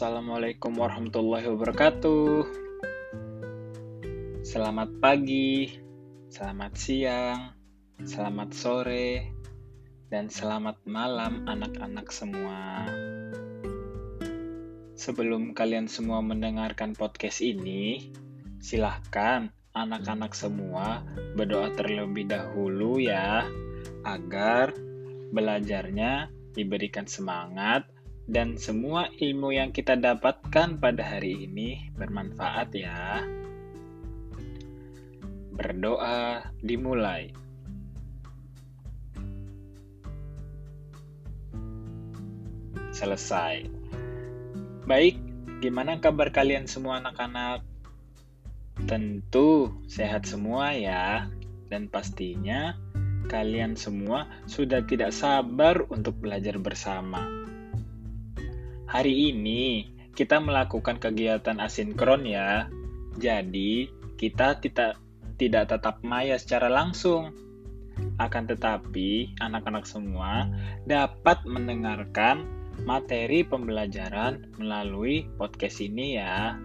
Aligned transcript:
Assalamualaikum 0.00 0.80
warahmatullahi 0.80 1.44
wabarakatuh. 1.44 2.48
Selamat 4.40 4.96
pagi, 4.96 5.76
selamat 6.32 6.72
siang, 6.72 7.52
selamat 8.00 8.48
sore, 8.56 9.28
dan 10.08 10.32
selamat 10.32 10.80
malam 10.88 11.44
anak-anak 11.44 12.08
semua. 12.16 12.88
Sebelum 14.96 15.52
kalian 15.52 15.84
semua 15.84 16.24
mendengarkan 16.24 16.96
podcast 16.96 17.44
ini, 17.44 18.08
silahkan 18.56 19.52
anak-anak 19.76 20.32
semua 20.32 21.04
berdoa 21.36 21.76
terlebih 21.76 22.24
dahulu 22.24 22.96
ya, 22.96 23.44
agar 24.08 24.72
belajarnya 25.36 26.32
diberikan 26.56 27.04
semangat 27.04 27.84
dan 28.30 28.54
semua 28.54 29.10
ilmu 29.18 29.50
yang 29.50 29.74
kita 29.74 29.98
dapatkan 29.98 30.78
pada 30.78 31.02
hari 31.02 31.50
ini 31.50 31.90
bermanfaat 31.98 32.70
ya. 32.78 33.26
Berdoa 35.50 36.46
dimulai. 36.62 37.34
Selesai. 42.94 43.66
Baik, 44.86 45.18
gimana 45.58 45.98
kabar 45.98 46.30
kalian 46.30 46.70
semua 46.70 47.02
anak-anak? 47.02 47.66
Tentu 48.86 49.74
sehat 49.90 50.30
semua 50.30 50.70
ya. 50.78 51.26
Dan 51.66 51.90
pastinya 51.90 52.78
kalian 53.26 53.74
semua 53.74 54.30
sudah 54.46 54.86
tidak 54.86 55.10
sabar 55.10 55.82
untuk 55.90 56.14
belajar 56.22 56.58
bersama. 56.62 57.39
Hari 58.90 59.30
ini 59.30 59.86
kita 60.18 60.42
melakukan 60.42 60.98
kegiatan 60.98 61.62
asinkron 61.62 62.26
ya. 62.26 62.66
Jadi, 63.22 63.86
kita 64.18 64.58
tidak 64.58 64.98
tidak 65.38 65.70
tetap 65.70 66.02
maya 66.02 66.34
secara 66.34 66.66
langsung. 66.66 67.30
Akan 68.18 68.50
tetapi, 68.50 69.38
anak-anak 69.38 69.86
semua 69.86 70.50
dapat 70.90 71.38
mendengarkan 71.46 72.42
materi 72.82 73.46
pembelajaran 73.46 74.58
melalui 74.58 75.22
podcast 75.38 75.78
ini 75.78 76.18
ya. 76.18 76.58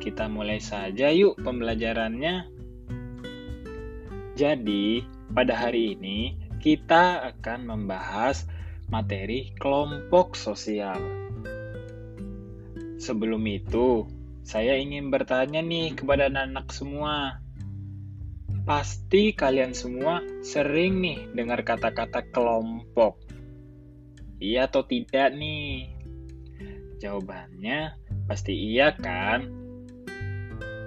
Kita 0.00 0.32
mulai 0.32 0.64
saja 0.64 1.12
yuk 1.12 1.44
pembelajarannya. 1.44 2.48
Jadi, 4.32 5.04
pada 5.28 5.60
hari 5.60 5.92
ini 5.92 6.40
kita 6.56 7.36
akan 7.36 7.68
membahas 7.68 8.48
materi 8.88 9.52
kelompok 9.56 10.36
sosial. 10.36 11.00
Sebelum 13.00 13.44
itu, 13.48 14.08
saya 14.44 14.76
ingin 14.76 15.08
bertanya 15.08 15.60
nih 15.64 15.96
kepada 15.96 16.28
anak-anak 16.28 16.68
semua. 16.72 17.40
Pasti 18.64 19.36
kalian 19.36 19.76
semua 19.76 20.24
sering 20.40 21.04
nih 21.04 21.28
dengar 21.36 21.60
kata-kata 21.64 22.24
kelompok. 22.32 23.20
Iya 24.40 24.68
atau 24.68 24.84
tidak 24.88 25.36
nih? 25.36 25.92
Jawabannya 27.00 27.92
pasti 28.24 28.56
iya 28.56 28.96
kan? 28.96 29.52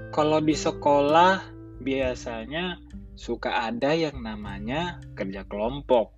Kalau 0.09 0.41
di 0.41 0.57
sekolah 0.57 1.45
biasanya 1.77 2.81
suka 3.13 3.69
ada 3.69 3.93
yang 3.93 4.25
namanya 4.25 4.97
kerja 5.13 5.45
kelompok. 5.45 6.16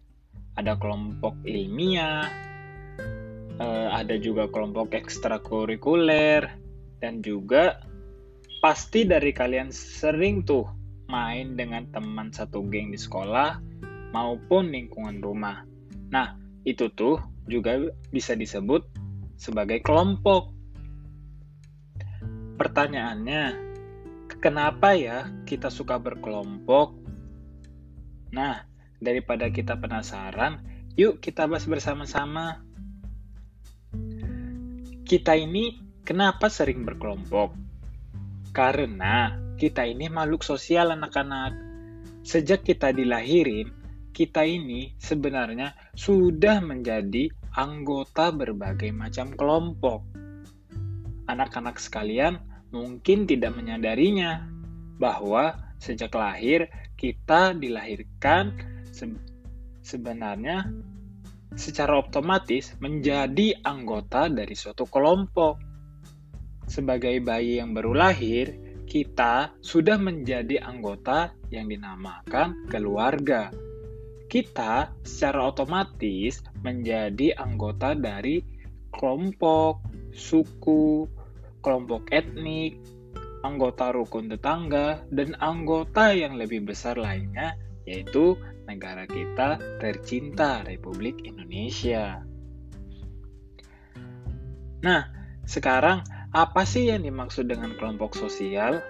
Ada 0.59 0.75
kelompok 0.75 1.39
ilmiah, 1.47 2.27
eh, 3.63 3.88
ada 3.95 4.19
juga 4.19 4.51
kelompok 4.51 4.91
ekstrakurikuler, 4.91 6.51
dan 7.00 7.23
juga 7.23 7.79
pasti 8.59 9.07
dari 9.07 9.31
kalian 9.31 9.72
sering 9.72 10.44
tuh 10.44 10.67
main 11.07 11.56
dengan 11.56 11.88
teman 11.95 12.35
satu 12.35 12.67
geng 12.67 12.91
di 12.91 13.00
sekolah 13.00 13.63
maupun 14.11 14.75
lingkungan 14.75 15.23
rumah. 15.23 15.63
Nah, 16.11 16.35
itu 16.67 16.91
tuh 16.91 17.23
juga 17.47 17.79
bisa 18.11 18.35
disebut 18.35 18.84
sebagai 19.39 19.79
kelompok. 19.79 20.51
Pertanyaannya, 22.59 23.69
Kenapa 24.39 24.94
ya 24.95 25.28
kita 25.50 25.67
suka 25.67 25.97
berkelompok? 25.97 26.95
Nah, 28.29 28.69
daripada 28.99 29.47
kita 29.47 29.79
penasaran, 29.79 30.59
yuk 30.99 31.23
kita 31.23 31.47
bahas 31.47 31.65
bersama-sama. 31.65 32.63
Kita 35.07 35.33
ini 35.33 35.79
kenapa 36.05 36.51
sering 36.51 36.85
berkelompok? 36.85 37.55
Karena 38.53 39.33
kita 39.57 39.87
ini 39.87 40.11
makhluk 40.11 40.45
sosial 40.45 40.93
anak-anak. 40.93 41.55
Sejak 42.21 42.61
kita 42.67 42.93
dilahirin, 42.93 43.71
kita 44.13 44.43
ini 44.45 44.93
sebenarnya 44.99 45.73
sudah 45.95 46.61
menjadi 46.61 47.31
anggota 47.57 48.29
berbagai 48.29 48.91
macam 48.93 49.33
kelompok. 49.33 50.05
Anak-anak 51.25 51.79
sekalian, 51.81 52.37
mungkin 52.69 53.25
tidak 53.25 53.55
menyadarinya 53.57 54.45
bahwa 54.99 55.57
sejak 55.79 56.11
lahir 56.13 56.67
kita 56.99 57.55
dilahirkan 57.55 58.51
se 58.99 59.07
sebenarnya 59.79 60.67
secara 61.55 62.03
otomatis 62.03 62.75
menjadi 62.83 63.63
anggota 63.63 64.27
dari 64.27 64.53
suatu 64.53 64.83
kelompok. 64.85 65.55
Sebagai 66.69 67.17
bayi 67.23 67.57
yang 67.57 67.73
baru 67.73 67.97
lahir, 67.97 68.53
kita 68.85 69.57
sudah 69.63 69.97
menjadi 69.97 70.61
anggota 70.61 71.33
yang 71.49 71.65
dinamakan 71.71 72.69
keluarga. 72.69 73.49
Kita 74.29 74.93
secara 75.01 75.49
otomatis 75.49 76.45
menjadi 76.61 77.33
anggota 77.41 77.97
dari 77.97 78.37
kelompok, 78.93 79.81
suku, 80.13 81.09
kelompok 81.66 82.13
etnik, 82.13 82.77
anggota 83.41 83.89
rukun 83.89 84.29
tetangga, 84.29 85.01
dan 85.09 85.33
anggota 85.41 86.13
yang 86.13 86.37
lebih 86.37 86.69
besar 86.69 87.01
lainnya, 87.01 87.57
yaitu 87.89 88.37
negara 88.69 89.09
kita 89.09 89.57
tercinta, 89.81 90.62
Republik 90.62 91.25
Indonesia. 91.25 92.22
Nah, 94.85 95.02
sekarang 95.50 96.06
apa 96.30 96.62
sih 96.69 96.94
yang 96.94 97.02
dimaksud 97.02 97.50
dengan 97.50 97.74
kelompok 97.74 98.13
sosial? 98.13 98.85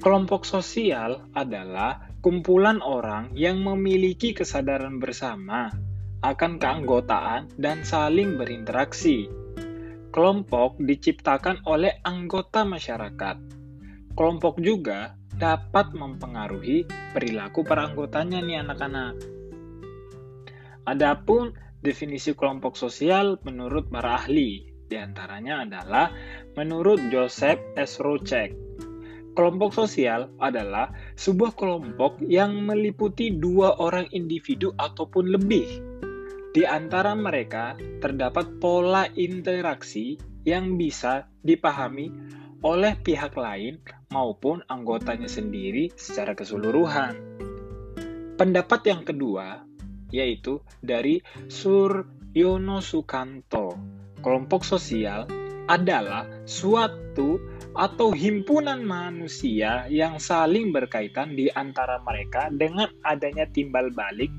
Kelompok 0.00 0.48
sosial 0.48 1.28
adalah 1.36 2.08
kumpulan 2.24 2.80
orang 2.80 3.36
yang 3.36 3.60
memiliki 3.60 4.32
kesadaran 4.32 4.96
bersama 4.96 5.68
akan 6.24 6.56
keanggotaan 6.56 7.52
dan 7.60 7.84
saling 7.84 8.40
berinteraksi 8.40 9.28
Kelompok 10.16 10.80
diciptakan 10.80 11.60
oleh 11.68 12.00
anggota 12.00 12.64
masyarakat. 12.64 13.36
Kelompok 14.16 14.56
juga 14.64 15.12
dapat 15.36 15.92
mempengaruhi 15.92 16.88
perilaku 17.12 17.62
para 17.62 17.88
anggotanya 17.88 18.40
nih 18.40 18.64
anak-anak. 18.64 19.14
Adapun 20.88 21.52
definisi 21.84 22.32
kelompok 22.32 22.74
sosial 22.74 23.36
menurut 23.44 23.92
para 23.92 24.16
ahli, 24.16 24.64
di 24.86 24.96
antaranya 24.96 25.66
adalah 25.66 26.10
menurut 26.56 26.98
Joseph 27.12 27.60
S. 27.76 28.00
Rocek. 28.00 28.56
Kelompok 29.36 29.76
sosial 29.76 30.32
adalah 30.40 30.96
sebuah 31.12 31.52
kelompok 31.52 32.24
yang 32.24 32.64
meliputi 32.64 33.36
dua 33.36 33.76
orang 33.76 34.08
individu 34.16 34.72
ataupun 34.80 35.28
lebih 35.28 35.96
di 36.56 36.64
antara 36.64 37.12
mereka 37.12 37.76
terdapat 38.00 38.56
pola 38.56 39.04
interaksi 39.12 40.16
yang 40.48 40.80
bisa 40.80 41.28
dipahami 41.44 42.08
oleh 42.64 42.96
pihak 42.96 43.36
lain 43.36 43.76
maupun 44.16 44.64
anggotanya 44.64 45.28
sendiri 45.28 45.92
secara 45.92 46.32
keseluruhan. 46.32 47.20
Pendapat 48.40 48.80
yang 48.88 49.04
kedua 49.04 49.60
yaitu 50.08 50.64
dari 50.80 51.20
Suryono 51.52 52.80
Sukanto. 52.80 53.76
Kelompok 54.24 54.64
sosial 54.64 55.28
adalah 55.68 56.24
suatu 56.48 57.36
atau 57.76 58.08
himpunan 58.16 58.80
manusia 58.80 59.84
yang 59.92 60.16
saling 60.16 60.72
berkaitan 60.72 61.36
di 61.36 61.52
antara 61.52 62.00
mereka 62.00 62.48
dengan 62.48 62.88
adanya 63.04 63.44
timbal 63.44 63.92
balik 63.92 64.32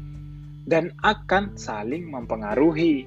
dan 0.65 0.97
akan 1.05 1.53
saling 1.53 2.09
mempengaruhi. 2.09 3.05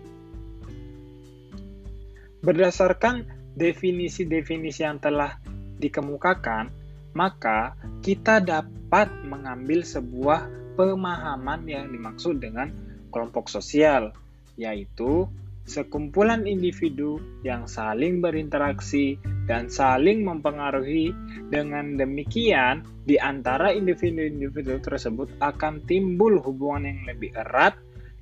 Berdasarkan 2.40 3.26
definisi-definisi 3.58 4.80
yang 4.86 5.02
telah 5.02 5.36
dikemukakan, 5.80 6.70
maka 7.16 7.74
kita 8.04 8.38
dapat 8.38 9.10
mengambil 9.26 9.82
sebuah 9.82 10.46
pemahaman 10.78 11.66
yang 11.66 11.90
dimaksud 11.90 12.38
dengan 12.38 12.70
kelompok 13.10 13.50
sosial, 13.50 14.14
yaitu 14.54 15.26
sekumpulan 15.66 16.46
individu 16.46 17.22
yang 17.46 17.66
saling 17.66 18.22
berinteraksi 18.22 19.18
dan 19.46 19.66
saling 19.70 20.22
mempengaruhi. 20.22 21.12
Dengan 21.50 21.98
demikian, 21.98 22.86
di 23.02 23.18
antara 23.18 23.74
individu-individu 23.74 24.78
tersebut 24.78 25.42
akan 25.42 25.82
timbul 25.86 26.38
hubungan 26.38 26.94
yang 26.94 27.00
lebih 27.10 27.34
erat 27.34 27.74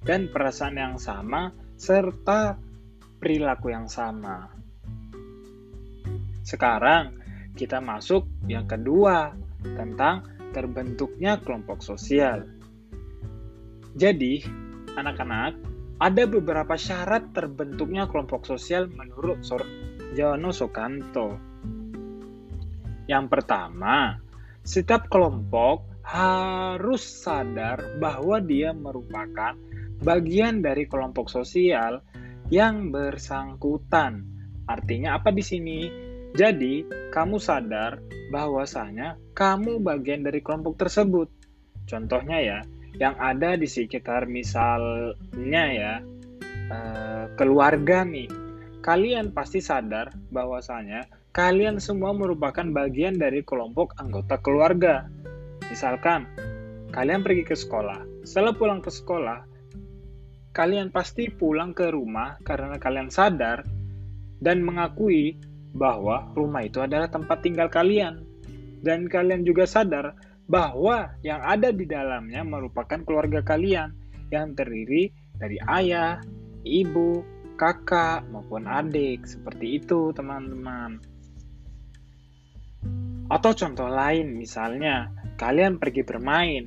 dan 0.05 0.33
perasaan 0.33 0.81
yang 0.81 0.97
sama 0.97 1.53
serta 1.77 2.57
perilaku 3.19 3.75
yang 3.75 3.91
sama. 3.91 4.49
Sekarang 6.47 7.18
kita 7.59 7.83
masuk 7.83 8.31
yang 8.47 8.71
kedua 8.71 9.35
tentang 9.75 10.23
terbentuknya 10.55 11.43
kelompok 11.43 11.83
sosial. 11.83 12.47
Jadi, 13.99 14.47
anak-anak, 14.95 15.59
ada 15.99 16.23
beberapa 16.31 16.79
syarat 16.79 17.35
terbentuknya 17.35 18.07
kelompok 18.07 18.47
sosial 18.47 18.87
menurut 18.87 19.43
Sorjono 19.43 20.55
Sokanto. 20.55 21.35
Yang 23.11 23.27
pertama, 23.27 24.23
setiap 24.63 25.11
kelompok 25.11 25.83
harus 26.07 27.03
sadar 27.03 27.99
bahwa 27.99 28.39
dia 28.39 28.71
merupakan 28.71 29.59
bagian 29.99 30.63
dari 30.63 30.87
kelompok 30.87 31.27
sosial 31.27 32.01
yang 32.49 32.95
bersangkutan. 32.95 34.23
Artinya 34.71 35.19
apa 35.19 35.35
di 35.35 35.43
sini? 35.43 36.08
Jadi, 36.37 36.85
kamu 37.13 37.41
sadar 37.41 38.03
bahwasanya 38.29 39.17
kamu 39.33 39.81
bagian 39.81 40.25
dari 40.27 40.45
kelompok 40.45 40.77
tersebut. 40.77 41.29
Contohnya 41.89 42.39
ya, 42.41 42.59
yang 42.97 43.15
ada 43.17 43.55
di 43.55 43.65
sekitar 43.65 44.27
misalnya 44.29 45.65
ya 45.73 45.95
uh, 46.73 47.25
keluarga 47.39 48.05
nih. 48.05 48.29
Kalian 48.85 49.35
pasti 49.35 49.59
sadar 49.61 50.15
bahwasanya 50.33 51.09
kalian 51.35 51.79
semua 51.83 52.15
merupakan 52.17 52.65
bagian 52.73 53.17
dari 53.17 53.45
kelompok 53.45 53.97
anggota 54.01 54.41
keluarga. 54.41 55.09
Misalkan 55.69 56.25
kalian 56.93 57.21
pergi 57.21 57.45
ke 57.45 57.57
sekolah. 57.57 58.25
Setelah 58.25 58.55
pulang 58.57 58.81
ke 58.81 58.89
sekolah 58.89 59.49
kalian 60.59 60.91
pasti 60.91 61.31
pulang 61.31 61.71
ke 61.71 61.87
rumah 61.95 62.35
karena 62.43 62.83
kalian 62.83 63.15
sadar 63.15 63.63
dan 64.43 64.59
mengakui 64.67 65.39
bahwa 65.77 66.31
rumah 66.33 66.65
itu 66.65 66.81
adalah 66.81 67.09
tempat 67.09 67.45
tinggal 67.45 67.69
kalian 67.69 68.25
dan 68.81 69.11
kalian 69.11 69.43
juga 69.43 69.67
sadar 69.67 70.15
bahwa 70.49 71.13
yang 71.21 71.45
ada 71.45 71.69
di 71.69 71.85
dalamnya 71.85 72.41
merupakan 72.41 73.05
keluarga 73.05 73.45
kalian 73.45 73.93
yang 74.33 74.57
terdiri 74.57 75.13
dari 75.37 75.61
ayah, 75.69 76.21
ibu, 76.65 77.21
kakak, 77.61 78.25
maupun 78.33 78.65
adik. 78.65 79.29
Seperti 79.29 79.83
itu, 79.83 80.15
teman-teman. 80.17 81.03
Atau 83.29 83.53
contoh 83.53 83.93
lain, 83.93 84.41
misalnya 84.41 85.13
kalian 85.37 85.77
pergi 85.77 86.03
bermain. 86.07 86.65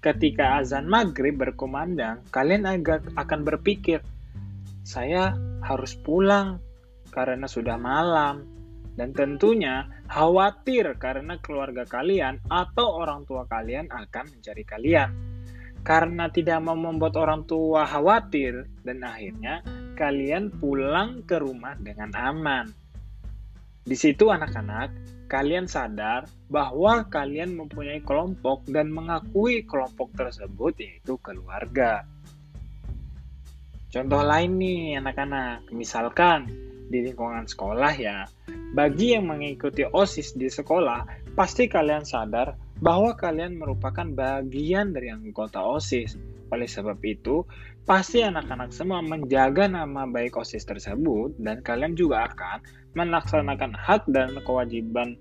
Ketika 0.00 0.58
azan 0.64 0.88
maghrib 0.88 1.36
berkumandang, 1.36 2.24
kalian 2.32 2.64
agak 2.64 3.04
akan 3.14 3.44
berpikir, 3.44 4.00
saya 4.80 5.36
harus 5.60 5.92
pulang 5.92 6.56
karena 7.10 7.44
sudah 7.50 7.76
malam 7.76 8.46
dan 8.98 9.14
tentunya 9.14 9.86
khawatir 10.10 10.92
karena 10.98 11.38
keluarga 11.40 11.86
kalian 11.86 12.42
atau 12.50 13.00
orang 13.00 13.24
tua 13.24 13.46
kalian 13.46 13.88
akan 13.88 14.24
mencari 14.28 14.64
kalian. 14.66 15.10
Karena 15.80 16.28
tidak 16.28 16.60
mau 16.60 16.76
membuat 16.76 17.16
orang 17.16 17.48
tua 17.48 17.88
khawatir 17.88 18.68
dan 18.84 19.00
akhirnya 19.00 19.64
kalian 19.96 20.52
pulang 20.52 21.24
ke 21.24 21.40
rumah 21.40 21.72
dengan 21.80 22.12
aman. 22.12 22.68
Di 23.80 23.96
situ 23.96 24.28
anak-anak, 24.28 24.92
kalian 25.32 25.64
sadar 25.64 26.28
bahwa 26.52 27.08
kalian 27.08 27.56
mempunyai 27.56 28.04
kelompok 28.04 28.68
dan 28.68 28.92
mengakui 28.92 29.64
kelompok 29.64 30.12
tersebut 30.12 30.76
yaitu 30.76 31.16
keluarga. 31.24 32.04
Contoh 33.88 34.20
lain 34.20 34.60
nih 34.60 35.00
anak-anak, 35.00 35.72
misalkan 35.72 36.69
di 36.90 37.06
lingkungan 37.06 37.46
sekolah 37.46 37.94
ya, 37.94 38.26
bagi 38.74 39.14
yang 39.14 39.30
mengikuti 39.30 39.86
OSIS 39.86 40.34
di 40.34 40.50
sekolah, 40.50 41.06
pasti 41.38 41.70
kalian 41.70 42.02
sadar 42.02 42.58
bahwa 42.82 43.14
kalian 43.14 43.62
merupakan 43.62 44.04
bagian 44.10 44.90
dari 44.90 45.14
anggota 45.14 45.62
OSIS. 45.62 46.18
Oleh 46.50 46.66
sebab 46.66 46.98
itu, 47.06 47.46
pasti 47.86 48.26
anak-anak 48.26 48.74
semua 48.74 48.98
menjaga 49.06 49.70
nama 49.70 50.02
baik 50.10 50.34
OSIS 50.34 50.66
tersebut 50.66 51.38
dan 51.38 51.62
kalian 51.62 51.94
juga 51.94 52.26
akan 52.26 52.58
melaksanakan 52.98 53.70
hak 53.70 54.02
dan 54.10 54.34
kewajiban 54.42 55.14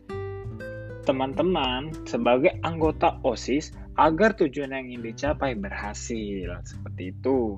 teman-teman 1.05 1.93
sebagai 2.05 2.53
anggota 2.65 3.17
OSIS 3.21 3.73
agar 3.97 4.33
tujuan 4.37 4.73
yang 4.73 4.89
ingin 4.89 5.13
dicapai 5.13 5.53
berhasil. 5.53 6.49
Seperti 6.65 7.13
itu. 7.13 7.57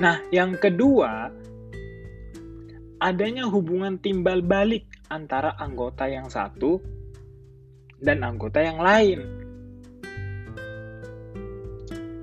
Nah, 0.00 0.22
yang 0.32 0.56
kedua, 0.56 1.28
adanya 3.00 3.48
hubungan 3.48 3.96
timbal 3.96 4.44
balik 4.44 4.84
antara 5.08 5.56
anggota 5.56 6.04
yang 6.06 6.28
satu 6.28 6.78
dan 7.96 8.20
anggota 8.20 8.60
yang 8.60 8.78
lain. 8.80 9.20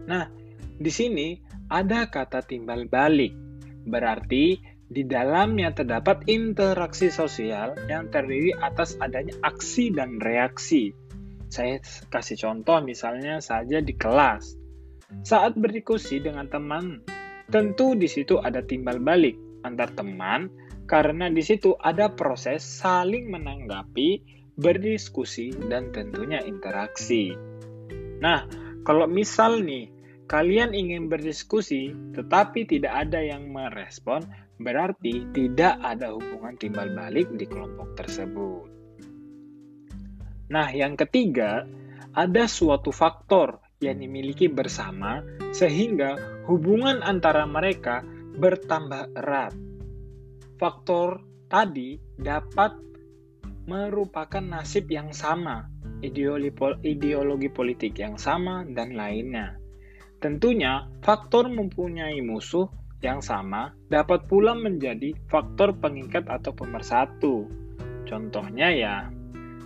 Nah, 0.07 0.29
di 0.77 0.91
sini 0.93 1.35
ada 1.67 2.07
kata 2.07 2.45
timbal 2.45 2.87
balik, 2.87 3.33
berarti 3.89 4.55
di 4.87 5.03
dalamnya 5.03 5.75
terdapat 5.75 6.23
interaksi 6.31 7.11
sosial 7.11 7.75
yang 7.91 8.07
terdiri 8.07 8.55
atas 8.55 8.95
adanya 9.03 9.35
aksi 9.43 9.91
dan 9.91 10.21
reaksi. 10.23 10.95
Saya 11.51 11.81
kasih 12.07 12.39
contoh 12.39 12.79
misalnya 12.79 13.43
saja 13.43 13.83
di 13.83 13.91
kelas. 13.97 14.55
Saat 15.27 15.59
berdiskusi 15.59 16.23
dengan 16.23 16.47
teman, 16.47 17.03
tentu 17.51 17.95
di 17.95 18.07
situ 18.07 18.39
ada 18.39 18.63
timbal 18.63 18.99
balik 19.03 19.35
antar 19.67 19.91
teman 19.91 20.47
karena 20.87 21.27
di 21.27 21.43
situ 21.43 21.75
ada 21.83 22.07
proses 22.15 22.63
saling 22.63 23.27
menanggapi, 23.27 24.23
berdiskusi, 24.55 25.51
dan 25.67 25.91
tentunya 25.91 26.39
interaksi. 26.47 27.35
Nah, 28.23 28.47
kalau 28.87 29.05
misal 29.05 29.61
nih, 29.61 29.91
kalian 30.31 30.71
ingin 30.71 31.11
berdiskusi 31.11 31.91
tetapi 32.15 32.63
tidak 32.63 33.07
ada 33.07 33.19
yang 33.19 33.51
merespon, 33.51 34.23
berarti 34.57 35.27
tidak 35.35 35.75
ada 35.83 36.15
hubungan 36.15 36.55
timbal 36.55 36.87
balik 36.95 37.27
di 37.35 37.45
kelompok 37.45 37.93
tersebut. 37.99 38.71
Nah, 40.47 40.71
yang 40.71 40.95
ketiga, 40.95 41.67
ada 42.15 42.47
suatu 42.47 42.95
faktor 42.95 43.59
yang 43.83 43.99
dimiliki 43.99 44.47
bersama 44.47 45.21
sehingga 45.51 46.15
hubungan 46.47 47.03
antara 47.03 47.43
mereka 47.45 48.01
bertambah 48.39 49.13
erat 49.13 49.53
faktor 50.57 51.21
tadi 51.47 51.97
dapat 52.17 52.73
merupakan 53.67 54.41
nasib 54.41 54.87
yang 54.89 55.11
sama, 55.11 55.67
ideologi, 56.01 57.49
politik 57.51 57.99
yang 57.99 58.15
sama, 58.15 58.63
dan 58.65 58.95
lainnya. 58.95 59.59
Tentunya, 60.17 60.87
faktor 61.03 61.51
mempunyai 61.51 62.23
musuh 62.25 62.71
yang 63.05 63.21
sama 63.21 63.77
dapat 63.93 64.25
pula 64.25 64.57
menjadi 64.57 65.13
faktor 65.29 65.77
pengikat 65.77 66.25
atau 66.25 66.55
pemersatu. 66.55 67.45
Contohnya 68.07 68.73
ya, 68.73 68.95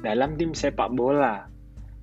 dalam 0.02 0.36
tim 0.36 0.52
sepak 0.58 0.92
bola, 0.92 1.46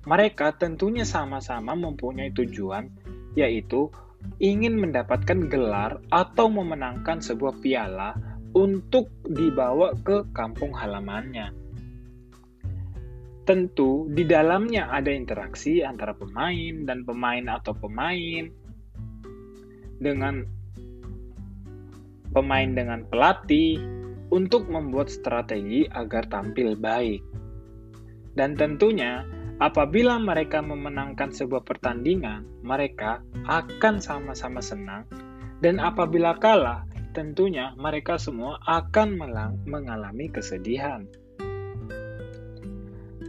mereka 0.07 0.55
tentunya 0.55 1.03
sama-sama 1.03 1.75
mempunyai 1.75 2.31
tujuan, 2.31 2.89
yaitu 3.35 3.91
ingin 4.39 4.79
mendapatkan 4.79 5.51
gelar 5.51 5.99
atau 6.07 6.47
memenangkan 6.47 7.19
sebuah 7.19 7.59
piala 7.59 8.38
untuk 8.59 9.07
dibawa 9.23 9.95
ke 10.03 10.27
kampung 10.35 10.75
halamannya. 10.75 11.55
Tentu 13.47 14.11
di 14.11 14.27
dalamnya 14.27 14.91
ada 14.91 15.09
interaksi 15.09 15.79
antara 15.79 16.11
pemain 16.11 16.83
dan 16.83 17.07
pemain 17.07 17.47
atau 17.47 17.71
pemain 17.71 18.51
dengan 20.03 20.43
pemain 22.35 22.69
dengan 22.69 23.07
pelatih 23.07 23.79
untuk 24.29 24.67
membuat 24.69 25.07
strategi 25.07 25.87
agar 25.89 26.27
tampil 26.27 26.75
baik. 26.75 27.23
Dan 28.37 28.53
tentunya 28.53 29.25
apabila 29.57 30.21
mereka 30.21 30.61
memenangkan 30.61 31.33
sebuah 31.33 31.65
pertandingan, 31.65 32.45
mereka 32.61 33.25
akan 33.49 33.97
sama-sama 33.97 34.61
senang 34.61 35.09
dan 35.59 35.75
apabila 35.83 36.39
kalah, 36.39 36.87
tentunya 37.19 37.75
mereka 37.75 38.15
semua 38.15 38.63
akan 38.63 39.19
mengalami 39.67 40.31
kesedihan. 40.31 41.03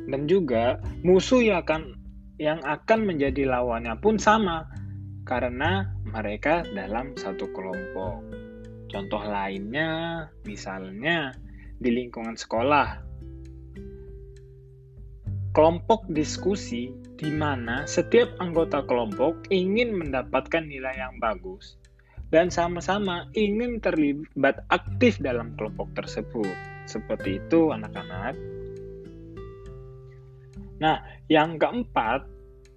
Dan 0.06 0.30
juga 0.30 0.78
musuh 1.02 1.42
yang 1.42 1.66
akan 1.66 1.82
yang 2.38 2.62
akan 2.62 3.02
menjadi 3.02 3.50
lawannya 3.50 3.98
pun 3.98 4.14
sama 4.14 4.70
karena 5.26 5.90
mereka 6.06 6.62
dalam 6.70 7.18
satu 7.18 7.50
kelompok. 7.50 8.22
Contoh 8.90 9.22
lainnya, 9.22 10.26
misalnya 10.46 11.34
di 11.78 11.90
lingkungan 11.94 12.34
sekolah, 12.34 12.98
kelompok 15.50 16.06
diskusi 16.10 16.94
di 17.18 17.30
mana 17.30 17.86
setiap 17.90 18.34
anggota 18.38 18.86
kelompok 18.86 19.50
ingin 19.50 19.94
mendapatkan 19.94 20.62
nilai 20.62 20.94
yang 20.94 21.18
bagus 21.22 21.79
dan 22.30 22.48
sama-sama 22.48 23.26
ingin 23.34 23.82
terlibat 23.82 24.62
aktif 24.70 25.18
dalam 25.18 25.58
kelompok 25.58 25.90
tersebut. 25.98 26.54
Seperti 26.86 27.42
itu, 27.42 27.74
anak-anak. 27.74 28.34
Nah, 30.80 31.02
yang 31.28 31.60
keempat, 31.60 32.24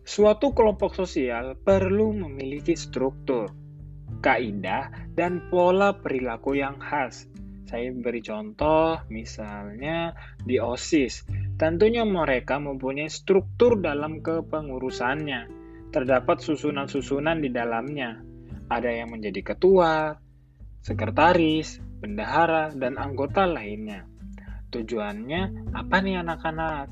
suatu 0.04 0.52
kelompok 0.52 0.98
sosial 0.98 1.56
perlu 1.56 2.12
memiliki 2.12 2.76
struktur, 2.76 3.48
kaidah, 4.20 4.92
dan 5.14 5.48
pola 5.48 5.96
perilaku 5.96 6.58
yang 6.58 6.82
khas. 6.82 7.30
Saya 7.64 7.90
beri 7.90 8.22
contoh, 8.22 9.02
misalnya 9.10 10.14
di 10.44 10.60
OSIS. 10.62 11.26
Tentunya 11.58 12.04
mereka 12.06 12.60
mempunyai 12.60 13.10
struktur 13.10 13.80
dalam 13.80 14.20
kepengurusannya. 14.22 15.64
Terdapat 15.90 16.42
susunan-susunan 16.42 17.42
di 17.42 17.50
dalamnya 17.50 18.33
ada 18.80 18.90
yang 18.90 19.14
menjadi 19.14 19.54
ketua, 19.54 20.18
sekretaris, 20.82 21.80
bendahara, 22.02 22.74
dan 22.76 22.98
anggota 22.98 23.46
lainnya. 23.46 24.04
Tujuannya 24.74 25.72
apa 25.78 25.96
nih 26.02 26.20
anak-anak? 26.26 26.90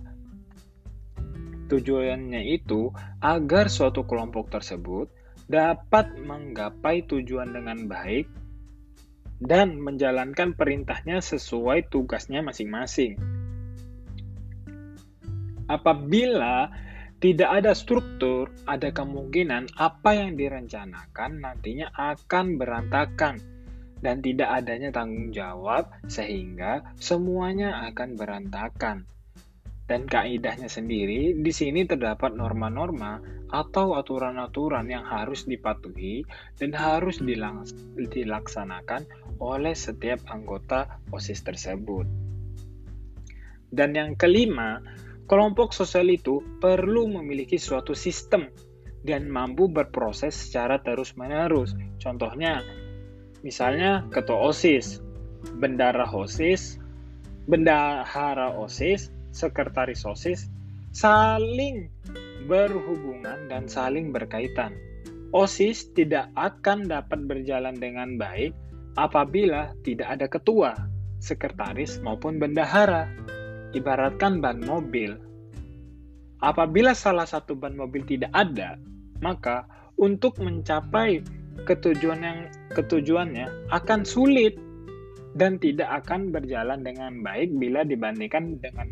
Tujuannya 1.67 2.41
itu 2.51 2.93
agar 3.23 3.71
suatu 3.71 4.05
kelompok 4.05 4.51
tersebut 4.51 5.09
dapat 5.49 6.15
menggapai 6.21 7.03
tujuan 7.09 7.51
dengan 7.51 7.89
baik 7.89 8.27
dan 9.41 9.81
menjalankan 9.81 10.53
perintahnya 10.53 11.19
sesuai 11.19 11.89
tugasnya 11.89 12.45
masing-masing. 12.45 13.17
Apabila 15.65 16.69
tidak 17.21 17.61
ada 17.61 17.77
struktur, 17.77 18.49
ada 18.65 18.89
kemungkinan 18.89 19.77
apa 19.77 20.17
yang 20.17 20.33
direncanakan 20.33 21.37
nantinya 21.37 21.93
akan 21.93 22.57
berantakan 22.57 23.37
dan 24.01 24.25
tidak 24.25 24.49
adanya 24.49 24.89
tanggung 24.89 25.29
jawab 25.29 25.93
sehingga 26.09 26.81
semuanya 26.97 27.85
akan 27.93 28.17
berantakan. 28.17 29.05
Dan 29.85 30.09
kaidahnya 30.09 30.65
sendiri 30.65 31.37
di 31.37 31.51
sini 31.53 31.85
terdapat 31.85 32.33
norma-norma 32.33 33.21
atau 33.53 33.93
aturan-aturan 33.99 34.87
yang 34.89 35.05
harus 35.05 35.45
dipatuhi 35.45 36.25
dan 36.57 36.73
harus 36.73 37.21
dilaksanakan 37.99 39.05
oleh 39.37 39.75
setiap 39.77 40.25
anggota 40.31 40.97
OSIS 41.13 41.43
tersebut. 41.43 42.07
Dan 43.67 43.93
yang 43.93 44.15
kelima, 44.15 44.79
Kelompok 45.31 45.71
sosial 45.71 46.11
itu 46.11 46.43
perlu 46.59 47.07
memiliki 47.07 47.55
suatu 47.55 47.95
sistem 47.95 48.51
dan 49.07 49.31
mampu 49.31 49.71
berproses 49.71 50.35
secara 50.35 50.83
terus-menerus. 50.83 51.71
Contohnya, 52.03 52.59
misalnya 53.39 54.03
ketua 54.11 54.51
OSIS, 54.51 54.99
bendara 55.55 56.03
OSIS, 56.11 56.75
bendahara 57.47 58.59
OSIS, 58.59 59.07
sekretaris 59.31 60.03
OSIS 60.03 60.51
saling 60.91 61.87
berhubungan 62.51 63.47
dan 63.47 63.71
saling 63.71 64.11
berkaitan. 64.11 64.75
OSIS 65.31 65.95
tidak 65.95 66.27
akan 66.35 66.91
dapat 66.91 67.23
berjalan 67.23 67.79
dengan 67.79 68.19
baik 68.19 68.51
apabila 68.99 69.71
tidak 69.87 70.19
ada 70.19 70.27
ketua, 70.27 70.75
sekretaris 71.23 72.03
maupun 72.03 72.35
bendahara 72.35 73.07
ibaratkan 73.71 74.43
ban 74.43 74.59
mobil. 74.63 75.15
Apabila 76.41 76.97
salah 76.97 77.29
satu 77.29 77.53
ban 77.53 77.77
mobil 77.77 78.01
tidak 78.05 78.33
ada, 78.33 78.75
maka 79.21 79.69
untuk 80.01 80.41
mencapai 80.41 81.21
ketujuan 81.69 82.25
yang 82.25 82.39
ketujuannya 82.73 83.69
akan 83.69 84.01
sulit 84.01 84.57
dan 85.37 85.61
tidak 85.61 86.03
akan 86.03 86.33
berjalan 86.33 86.81
dengan 86.81 87.21
baik 87.21 87.53
bila 87.55 87.85
dibandingkan 87.85 88.57
dengan 88.59 88.87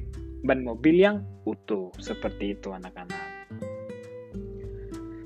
ban 0.46 0.62
mobil 0.64 0.96
yang 0.96 1.18
utuh. 1.44 1.92
Seperti 1.98 2.56
itu 2.56 2.72
anak-anak. 2.72 3.18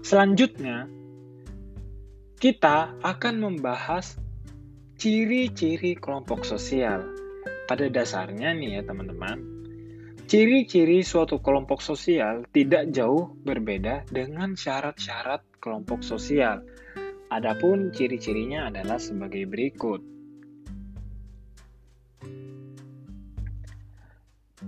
Selanjutnya, 0.04 0.88
kita 2.40 2.92
akan 3.00 3.36
membahas 3.40 4.20
ciri-ciri 5.00 5.96
kelompok 5.96 6.44
sosial. 6.44 7.13
Pada 7.64 7.88
dasarnya 7.88 8.52
nih 8.52 8.80
ya 8.80 8.82
teman-teman, 8.84 9.40
ciri-ciri 10.28 11.00
suatu 11.00 11.40
kelompok 11.40 11.80
sosial 11.80 12.44
tidak 12.52 12.92
jauh 12.92 13.32
berbeda 13.44 14.04
dengan 14.12 14.60
syarat-syarat 14.60 15.64
kelompok 15.64 16.04
sosial. 16.04 16.60
Adapun 17.32 17.96
ciri-cirinya 17.96 18.68
adalah 18.68 19.00
sebagai 19.00 19.48
berikut. 19.48 20.04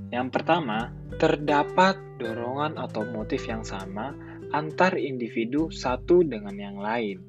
Yang 0.10 0.28
pertama, 0.32 0.96
terdapat 1.20 2.00
dorongan 2.16 2.80
atau 2.80 3.04
motif 3.04 3.44
yang 3.44 3.68
sama 3.68 4.16
antar 4.56 4.96
individu 4.96 5.68
satu 5.68 6.24
dengan 6.24 6.56
yang 6.56 6.80
lain. 6.80 7.20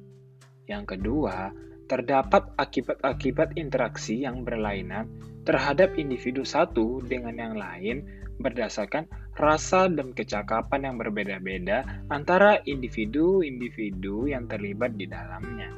Yang 0.63 0.95
kedua, 0.95 1.51
terdapat 1.87 2.55
akibat-akibat 2.55 3.55
interaksi 3.59 4.23
yang 4.23 4.47
berlainan 4.47 5.07
terhadap 5.47 5.95
individu 5.95 6.43
satu 6.43 6.99
dengan 7.07 7.39
yang 7.39 7.55
lain 7.55 8.03
berdasarkan 8.43 9.07
rasa 9.39 9.87
dan 9.87 10.11
kecakapan 10.11 10.91
yang 10.91 10.95
berbeda-beda 10.99 11.87
antara 12.11 12.59
individu-individu 12.67 14.27
yang 14.27 14.45
terlibat 14.45 14.93
di 14.99 15.07
dalamnya. 15.07 15.71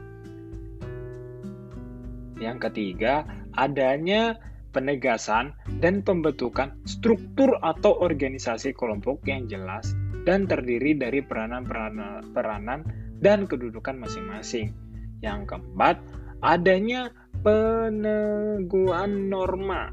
Yang 2.42 2.72
ketiga, 2.72 3.24
adanya 3.56 4.42
penegasan 4.74 5.54
dan 5.84 6.02
pembentukan 6.02 6.74
struktur 6.90 7.54
atau 7.62 8.00
organisasi 8.00 8.74
kelompok 8.74 9.22
yang 9.28 9.46
jelas 9.46 9.94
dan 10.24 10.48
terdiri 10.48 10.96
dari 10.96 11.22
peranan-peranan 11.24 12.84
dan 13.20 13.44
kedudukan 13.48 14.00
masing-masing 14.00 14.72
yang 15.20 15.44
keempat, 15.44 16.00
adanya 16.40 17.12
peneguhan 17.40 19.32
norma 19.32 19.90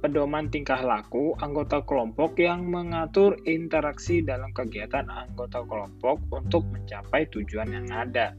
pedoman 0.00 0.48
tingkah 0.48 0.80
laku 0.80 1.36
anggota 1.44 1.84
kelompok 1.84 2.40
yang 2.40 2.64
mengatur 2.64 3.36
interaksi 3.44 4.24
dalam 4.24 4.48
kegiatan 4.56 5.04
anggota 5.06 5.60
kelompok 5.68 6.16
untuk 6.32 6.64
mencapai 6.72 7.28
tujuan 7.28 7.68
yang 7.68 7.88
ada. 7.92 8.32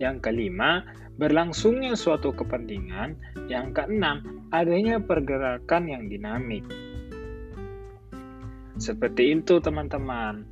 Yang 0.00 0.16
kelima, 0.24 0.86
berlangsungnya 1.20 1.92
suatu 1.98 2.32
kepentingan. 2.32 3.18
Yang 3.52 3.66
keenam, 3.76 4.48
adanya 4.54 4.96
pergerakan 5.02 5.90
yang 5.90 6.08
dinamik. 6.08 6.64
Seperti 8.80 9.36
itu, 9.36 9.60
teman-teman. 9.60 10.48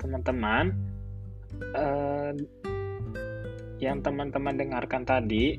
Teman-teman, 0.00 0.72
uh, 1.76 2.32
yang 3.82 4.02
teman-teman 4.02 4.54
dengarkan 4.54 5.02
tadi, 5.06 5.58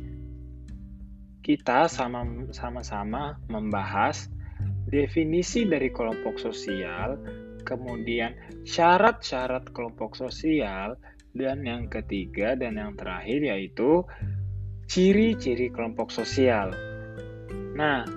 kita 1.45 1.85
sama-sama 1.89 3.37
membahas 3.51 4.31
definisi 4.89 5.67
dari 5.67 5.93
kelompok 5.93 6.41
sosial, 6.41 7.19
kemudian 7.65 8.33
syarat-syarat 8.65 9.69
kelompok 9.73 10.17
sosial, 10.17 10.97
dan 11.35 11.67
yang 11.67 11.91
ketiga 11.91 12.55
dan 12.55 12.79
yang 12.79 12.95
terakhir 12.95 13.43
yaitu 13.43 14.07
ciri-ciri 14.87 15.67
kelompok 15.67 16.07
sosial. 16.09 16.71
Nah, 17.75 18.07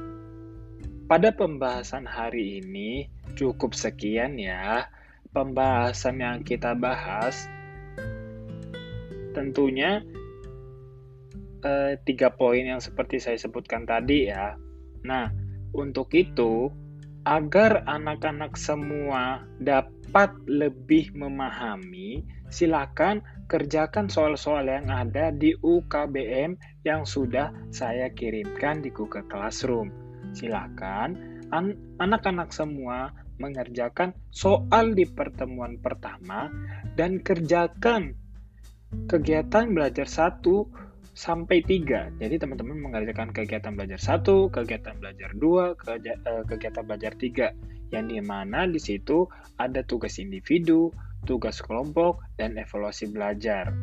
pada 1.10 1.34
pembahasan 1.34 2.06
hari 2.06 2.62
ini 2.62 3.10
cukup 3.34 3.74
sekian 3.74 4.38
ya 4.38 4.86
pembahasan 5.34 6.22
yang 6.22 6.38
kita 6.46 6.78
bahas 6.78 7.50
tentunya 9.32 10.02
eh, 11.64 11.98
tiga 12.04 12.32
poin 12.32 12.64
yang 12.64 12.80
seperti 12.80 13.18
saya 13.18 13.38
sebutkan 13.40 13.84
tadi 13.88 14.30
ya. 14.30 14.54
Nah, 15.04 15.30
untuk 15.74 16.12
itu 16.14 16.72
agar 17.28 17.84
anak-anak 17.84 18.56
semua 18.56 19.44
dapat 19.60 20.32
lebih 20.48 21.12
memahami, 21.12 22.24
silakan 22.48 23.20
kerjakan 23.52 24.08
soal-soal 24.08 24.64
yang 24.64 24.88
ada 24.88 25.28
di 25.28 25.52
UKBM 25.60 26.56
yang 26.88 27.04
sudah 27.04 27.52
saya 27.68 28.08
kirimkan 28.12 28.80
di 28.80 28.88
Google 28.88 29.28
Classroom. 29.28 29.92
Silakan 30.32 31.16
anak-anak 32.00 32.52
semua 32.52 33.12
mengerjakan 33.40 34.12
soal 34.28 34.92
di 34.92 35.08
pertemuan 35.08 35.78
pertama 35.80 36.50
dan 36.98 37.22
kerjakan 37.22 38.12
kegiatan 39.08 39.72
belajar 39.72 40.08
satu 40.08 40.68
sampai 41.18 41.66
tiga. 41.66 42.08
Jadi 42.22 42.38
teman-teman 42.38 42.78
mengerjakan 42.78 43.34
kegiatan 43.34 43.74
belajar 43.74 43.98
satu, 43.98 44.46
kegiatan 44.54 44.94
belajar 45.02 45.34
dua, 45.34 45.74
eh, 45.90 46.44
kegiatan 46.46 46.86
belajar 46.86 47.12
tiga. 47.18 47.50
Yang 47.90 48.04
di 48.14 48.20
mana 48.22 48.68
di 48.68 48.78
situ 48.78 49.26
ada 49.58 49.82
tugas 49.82 50.20
individu, 50.22 50.94
tugas 51.26 51.58
kelompok, 51.58 52.22
dan 52.38 52.54
evaluasi 52.54 53.10
belajar. 53.10 53.74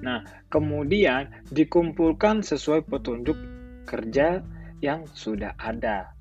Nah, 0.00 0.24
kemudian 0.48 1.28
dikumpulkan 1.52 2.40
sesuai 2.40 2.88
petunjuk 2.88 3.36
kerja 3.84 4.40
yang 4.80 5.04
sudah 5.12 5.52
ada. 5.60 6.16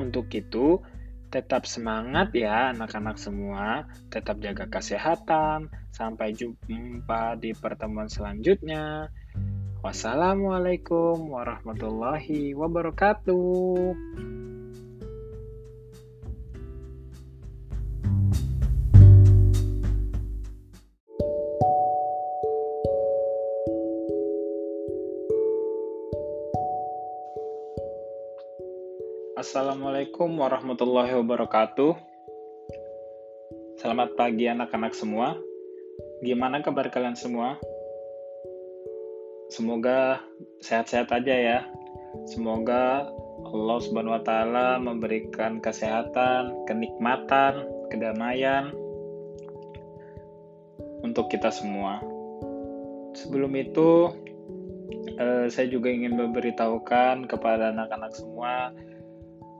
Untuk 0.00 0.32
itu, 0.32 0.80
tetap 1.28 1.68
semangat 1.68 2.32
ya 2.32 2.72
anak-anak 2.72 3.20
semua, 3.20 3.84
tetap 4.08 4.40
jaga 4.40 4.68
kesehatan. 4.68 5.68
Sampai 5.92 6.32
jumpa 6.32 7.36
di 7.36 7.52
pertemuan 7.52 8.08
selanjutnya. 8.08 9.12
Wassalamualaikum 9.78 11.30
warahmatullahi 11.30 12.56
wabarakatuh. 12.56 14.37
Assalamualaikum 29.48 30.44
warahmatullahi 30.44 31.16
wabarakatuh. 31.24 31.96
Selamat 33.80 34.12
pagi 34.12 34.44
anak-anak 34.44 34.92
semua. 34.92 35.40
Gimana 36.20 36.60
kabar 36.60 36.92
kalian 36.92 37.16
semua? 37.16 37.56
Semoga 39.48 40.20
sehat-sehat 40.60 41.08
aja 41.16 41.32
ya. 41.32 41.58
Semoga 42.28 43.08
Allah 43.48 43.78
Subhanahu 43.80 44.20
wa 44.20 44.20
taala 44.20 44.76
memberikan 44.84 45.64
kesehatan, 45.64 46.68
kenikmatan, 46.68 47.64
kedamaian 47.88 48.76
untuk 51.00 51.32
kita 51.32 51.48
semua. 51.48 52.04
Sebelum 53.16 53.56
itu, 53.56 54.12
eh, 55.16 55.48
saya 55.48 55.72
juga 55.72 55.88
ingin 55.88 56.20
memberitahukan 56.20 57.24
kepada 57.24 57.72
anak-anak 57.72 58.12
semua 58.12 58.76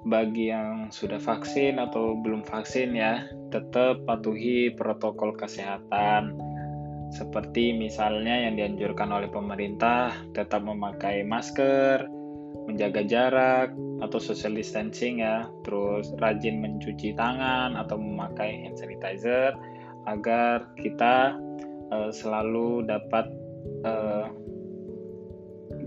bagi 0.07 0.55
yang 0.55 0.95
sudah 0.95 1.19
vaksin 1.19 1.83
atau 1.83 2.15
belum 2.15 2.47
vaksin 2.47 2.95
ya, 2.95 3.27
tetap 3.51 4.07
patuhi 4.07 4.71
protokol 4.75 5.35
kesehatan. 5.35 6.39
Seperti 7.09 7.73
misalnya 7.73 8.47
yang 8.47 8.55
dianjurkan 8.61 9.09
oleh 9.11 9.33
pemerintah, 9.33 10.13
tetap 10.37 10.61
memakai 10.63 11.25
masker, 11.25 12.05
menjaga 12.69 13.03
jarak 13.09 13.69
atau 14.05 14.21
social 14.21 14.55
distancing 14.55 15.25
ya, 15.25 15.49
terus 15.65 16.13
rajin 16.21 16.61
mencuci 16.61 17.17
tangan 17.17 17.75
atau 17.75 17.97
memakai 17.97 18.69
hand 18.69 18.77
sanitizer 18.77 19.57
agar 20.07 20.69
kita 20.79 21.37
uh, 21.91 22.13
selalu 22.13 22.85
dapat 22.85 23.27
uh, 23.89 24.29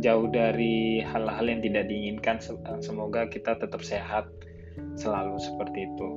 jauh 0.02 0.28
dari 0.28 1.00
hal-hal 1.06 1.46
yang 1.46 1.62
tidak 1.62 1.86
diinginkan. 1.88 2.42
Eh, 2.42 2.82
semoga 2.82 3.30
kita 3.30 3.56
tetap 3.56 3.86
sehat 3.86 4.28
selalu 4.98 5.38
seperti 5.38 5.88
itu. 5.88 6.08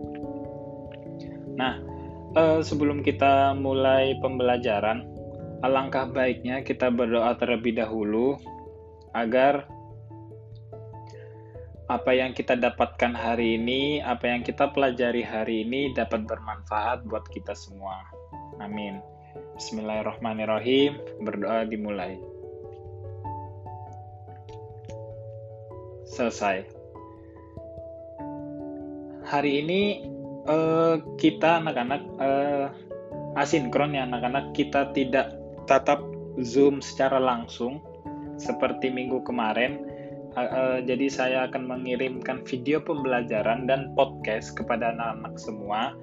Nah, 1.55 1.79
eh, 2.35 2.61
sebelum 2.65 3.05
kita 3.05 3.55
mulai 3.55 4.17
pembelajaran, 4.19 5.05
alangkah 5.61 6.09
baiknya 6.09 6.65
kita 6.65 6.91
berdoa 6.91 7.37
terlebih 7.39 7.79
dahulu 7.79 8.41
agar 9.15 9.69
apa 11.85 12.17
yang 12.17 12.33
kita 12.33 12.57
dapatkan 12.57 13.13
hari 13.13 13.61
ini, 13.61 14.01
apa 14.01 14.33
yang 14.33 14.41
kita 14.41 14.73
pelajari 14.73 15.21
hari 15.21 15.69
ini 15.69 15.93
dapat 15.93 16.25
bermanfaat 16.25 17.05
buat 17.05 17.29
kita 17.29 17.53
semua. 17.53 18.01
Amin. 18.57 19.05
Bismillahirrahmanirrahim. 19.61 20.97
Berdoa 21.21 21.69
dimulai. 21.69 22.34
Selesai. 26.15 26.63
Hari 29.27 29.67
ini 29.67 29.83
uh, 30.47 31.03
kita 31.19 31.59
anak-anak 31.59 32.03
uh, 32.23 32.67
asinkron 33.35 33.99
ya 33.99 34.07
anak-anak 34.07 34.55
kita 34.55 34.95
tidak 34.95 35.35
tatap 35.67 35.99
Zoom 36.39 36.79
secara 36.79 37.19
langsung 37.19 37.83
seperti 38.39 38.95
minggu 38.95 39.27
kemarin. 39.27 39.83
Uh, 40.35 40.43
uh, 40.43 40.79
jadi 40.83 41.07
saya 41.11 41.39
akan 41.51 41.67
mengirimkan 41.67 42.43
video 42.47 42.83
pembelajaran 42.83 43.67
dan 43.67 43.95
podcast 43.99 44.55
kepada 44.55 44.95
anak-anak 44.95 45.35
semua. 45.39 45.95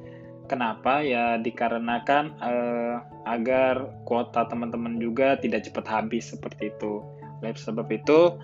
Kenapa? 0.47 1.00
Ya 1.00 1.39
dikarenakan 1.39 2.36
uh, 2.43 2.95
agar 3.24 3.88
kuota 4.04 4.47
teman-teman 4.52 5.00
juga 5.00 5.39
tidak 5.39 5.67
cepat 5.67 5.88
habis 5.88 6.32
seperti 6.32 6.76
itu. 6.76 7.00
Oleh 7.39 7.56
sebab 7.56 7.88
itu, 7.88 8.36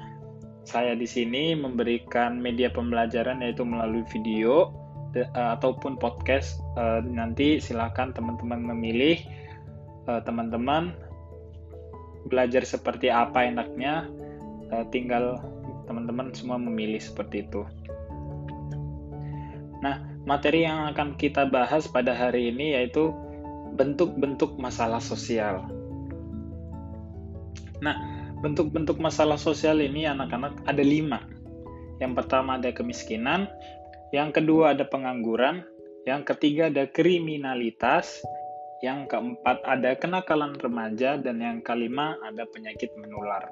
saya 0.68 1.00
di 1.00 1.08
sini 1.08 1.56
memberikan 1.56 2.44
media 2.44 2.68
pembelajaran 2.68 3.40
yaitu 3.40 3.64
melalui 3.64 4.04
video 4.12 4.76
de, 5.16 5.24
uh, 5.32 5.56
ataupun 5.56 5.96
podcast. 5.96 6.60
Uh, 6.76 7.00
nanti 7.08 7.64
silakan 7.64 8.12
teman-teman 8.12 8.60
memilih 8.76 9.16
uh, 10.12 10.20
teman-teman 10.28 10.92
belajar 12.28 12.68
seperti 12.68 13.08
apa 13.08 13.48
enaknya. 13.48 14.12
Uh, 14.68 14.84
tinggal 14.92 15.40
teman-teman 15.88 16.36
semua 16.36 16.60
memilih 16.60 17.00
seperti 17.00 17.48
itu. 17.48 17.64
Nah, 19.80 20.04
materi 20.28 20.68
yang 20.68 20.92
akan 20.92 21.16
kita 21.16 21.48
bahas 21.48 21.88
pada 21.88 22.12
hari 22.12 22.52
ini 22.52 22.76
yaitu 22.76 23.16
bentuk-bentuk 23.80 24.60
masalah 24.60 25.00
sosial. 25.00 25.64
Nah, 27.80 28.17
bentuk-bentuk 28.42 29.02
masalah 29.02 29.40
sosial 29.40 29.82
ini 29.82 30.06
anak-anak 30.06 30.54
ada 30.70 30.84
lima. 30.84 31.26
Yang 31.98 32.14
pertama 32.24 32.62
ada 32.62 32.70
kemiskinan, 32.70 33.50
yang 34.14 34.30
kedua 34.30 34.78
ada 34.78 34.86
pengangguran, 34.86 35.66
yang 36.06 36.22
ketiga 36.22 36.70
ada 36.70 36.86
kriminalitas, 36.86 38.22
yang 38.86 39.10
keempat 39.10 39.66
ada 39.66 39.98
kenakalan 39.98 40.54
remaja, 40.62 41.18
dan 41.18 41.42
yang 41.42 41.66
kelima 41.66 42.16
ada 42.22 42.46
penyakit 42.54 42.94
menular. 43.02 43.50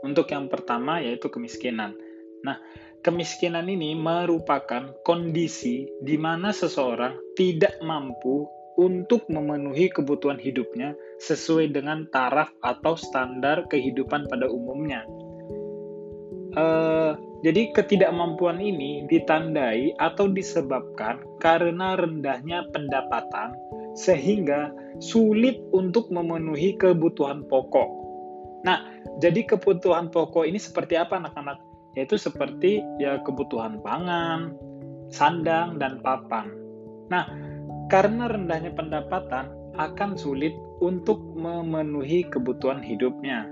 Untuk 0.00 0.32
yang 0.32 0.48
pertama 0.48 1.00
yaitu 1.00 1.28
kemiskinan. 1.28 1.96
Nah, 2.44 2.60
kemiskinan 3.04 3.68
ini 3.68 3.96
merupakan 3.96 4.92
kondisi 5.04 5.88
di 6.00 6.16
mana 6.16 6.52
seseorang 6.52 7.36
tidak 7.36 7.80
mampu 7.80 8.48
untuk 8.74 9.26
memenuhi 9.30 9.90
kebutuhan 9.90 10.38
hidupnya 10.38 10.98
sesuai 11.22 11.70
dengan 11.70 12.06
taraf 12.10 12.50
atau 12.62 12.98
standar 12.98 13.66
kehidupan 13.70 14.26
pada 14.26 14.50
umumnya. 14.50 15.06
Uh, 16.54 17.18
jadi 17.42 17.74
ketidakmampuan 17.74 18.62
ini 18.62 19.04
ditandai 19.10 19.92
atau 19.98 20.30
disebabkan 20.30 21.20
karena 21.42 21.98
rendahnya 21.98 22.64
pendapatan 22.72 23.52
sehingga 23.98 24.70
sulit 25.02 25.58
untuk 25.74 26.08
memenuhi 26.14 26.78
kebutuhan 26.78 27.44
pokok. 27.50 27.90
Nah, 28.64 28.80
jadi 29.20 29.44
kebutuhan 29.44 30.08
pokok 30.08 30.48
ini 30.48 30.56
seperti 30.56 30.96
apa 30.96 31.20
anak-anak? 31.20 31.60
Yaitu 31.94 32.18
seperti 32.18 32.82
ya 32.96 33.20
kebutuhan 33.22 33.78
pangan, 33.84 34.56
sandang 35.12 35.76
dan 35.78 36.00
papan. 36.00 36.50
Nah, 37.12 37.28
karena 37.94 38.26
rendahnya 38.26 38.74
pendapatan 38.74 39.54
akan 39.78 40.18
sulit 40.18 40.50
untuk 40.82 41.22
memenuhi 41.38 42.26
kebutuhan 42.26 42.82
hidupnya. 42.82 43.46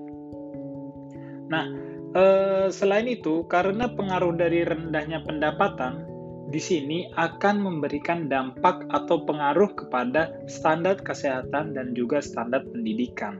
Nah, 1.46 1.70
eh, 2.18 2.66
selain 2.74 3.07
itu, 3.07 3.46
karena 3.46 3.87
pengaruh 3.87 4.35
dari 4.35 4.66
rendahnya 4.66 5.22
pendapatan, 5.22 6.02
di 6.50 6.59
sini 6.59 7.07
akan 7.14 7.62
memberikan 7.62 8.26
dampak 8.26 8.83
atau 8.90 9.22
pengaruh 9.22 9.78
kepada 9.78 10.35
standar 10.50 10.98
kesehatan 10.98 11.78
dan 11.78 11.94
juga 11.94 12.18
standar 12.18 12.66
pendidikan. 12.66 13.38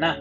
Nah, 0.00 0.16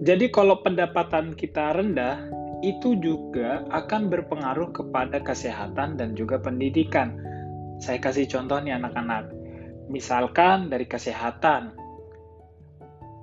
jadi 0.00 0.32
kalau 0.32 0.64
pendapatan 0.64 1.36
kita 1.36 1.76
rendah, 1.76 2.24
itu 2.64 2.96
juga 3.04 3.68
akan 3.68 4.08
berpengaruh 4.08 4.72
kepada 4.72 5.20
kesehatan 5.20 6.00
dan 6.00 6.16
juga 6.16 6.40
pendidikan. 6.40 7.20
Saya 7.82 7.98
kasih 7.98 8.30
contoh 8.30 8.62
nih 8.62 8.78
anak-anak 8.78 9.42
Misalkan 9.92 10.72
dari 10.72 10.88
kesehatan, 10.88 11.74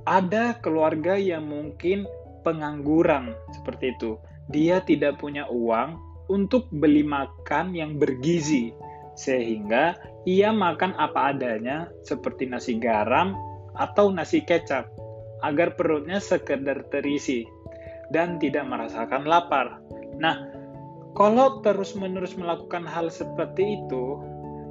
ada 0.05 0.57
keluarga 0.61 1.17
yang 1.17 1.49
mungkin 1.49 2.05
pengangguran 2.45 3.33
seperti 3.49 3.97
itu. 3.97 4.21
Dia 4.53 4.77
tidak 4.85 5.17
punya 5.17 5.49
uang 5.49 5.97
untuk 6.29 6.69
beli 6.69 7.01
makan 7.05 7.73
yang 7.73 7.97
bergizi, 7.97 8.69
sehingga 9.17 9.97
ia 10.29 10.53
makan 10.53 10.93
apa 11.01 11.33
adanya 11.33 11.89
seperti 12.05 12.45
nasi 12.45 12.77
garam 12.77 13.33
atau 13.73 14.13
nasi 14.13 14.45
kecap 14.45 14.89
agar 15.41 15.73
perutnya 15.73 16.21
sekedar 16.21 16.85
terisi 16.93 17.49
dan 18.13 18.37
tidak 18.37 18.69
merasakan 18.69 19.25
lapar. 19.25 19.81
Nah, 20.21 20.53
kalau 21.17 21.65
terus-menerus 21.65 22.37
melakukan 22.37 22.85
hal 22.85 23.09
seperti 23.09 23.81
itu, 23.81 24.28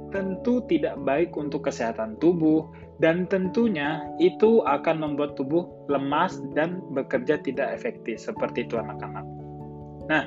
tentu 0.09 0.61
tidak 0.67 0.97
baik 1.05 1.33
untuk 1.37 1.65
kesehatan 1.65 2.17
tubuh 2.17 2.69
dan 2.99 3.25
tentunya 3.31 4.03
itu 4.19 4.59
akan 4.67 4.99
membuat 4.99 5.39
tubuh 5.39 5.65
lemas 5.87 6.37
dan 6.51 6.83
bekerja 6.91 7.39
tidak 7.39 7.71
efektif 7.71 8.19
seperti 8.19 8.67
itu 8.67 8.75
anak-anak. 8.75 9.25
Nah, 10.11 10.23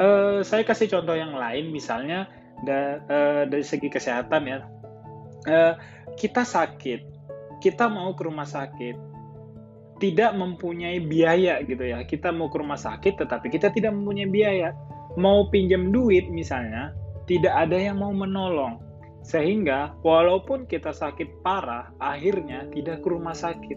eh, 0.00 0.38
saya 0.42 0.62
kasih 0.66 0.90
contoh 0.90 1.14
yang 1.14 1.36
lain 1.36 1.70
misalnya 1.70 2.26
da, 2.66 2.98
eh, 3.06 3.42
dari 3.46 3.64
segi 3.64 3.86
kesehatan 3.86 4.42
ya. 4.48 4.58
Eh, 5.46 5.74
kita 6.18 6.42
sakit, 6.42 7.00
kita 7.62 7.86
mau 7.86 8.10
ke 8.16 8.22
rumah 8.26 8.48
sakit, 8.48 8.96
tidak 10.02 10.32
mempunyai 10.36 11.00
biaya 11.00 11.62
gitu 11.64 11.84
ya. 11.84 12.02
Kita 12.04 12.32
mau 12.32 12.48
ke 12.50 12.58
rumah 12.60 12.80
sakit 12.80 13.22
tetapi 13.22 13.52
kita 13.52 13.72
tidak 13.72 13.92
mempunyai 13.94 14.28
biaya. 14.28 14.74
Mau 15.16 15.48
pinjam 15.48 15.94
duit 15.94 16.28
misalnya, 16.28 16.92
tidak 17.24 17.54
ada 17.56 17.76
yang 17.76 18.00
mau 18.00 18.12
menolong. 18.12 18.85
Sehingga 19.26 19.98
walaupun 20.06 20.70
kita 20.70 20.94
sakit 20.94 21.42
parah, 21.42 21.90
akhirnya 21.98 22.70
tidak 22.70 23.02
ke 23.02 23.10
rumah 23.10 23.34
sakit 23.34 23.74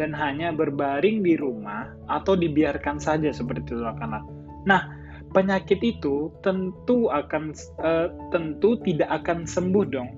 dan 0.00 0.16
hanya 0.16 0.48
berbaring 0.48 1.20
di 1.20 1.36
rumah 1.36 1.92
atau 2.08 2.32
dibiarkan 2.32 2.96
saja 2.96 3.28
seperti 3.28 3.68
itu 3.68 3.84
anak-anak. 3.84 4.24
Nah, 4.64 4.88
penyakit 5.36 5.84
itu 5.84 6.32
tentu 6.40 7.12
akan 7.12 7.52
uh, 7.84 8.08
tentu 8.32 8.80
tidak 8.80 9.12
akan 9.12 9.44
sembuh 9.44 9.84
dong. 9.92 10.10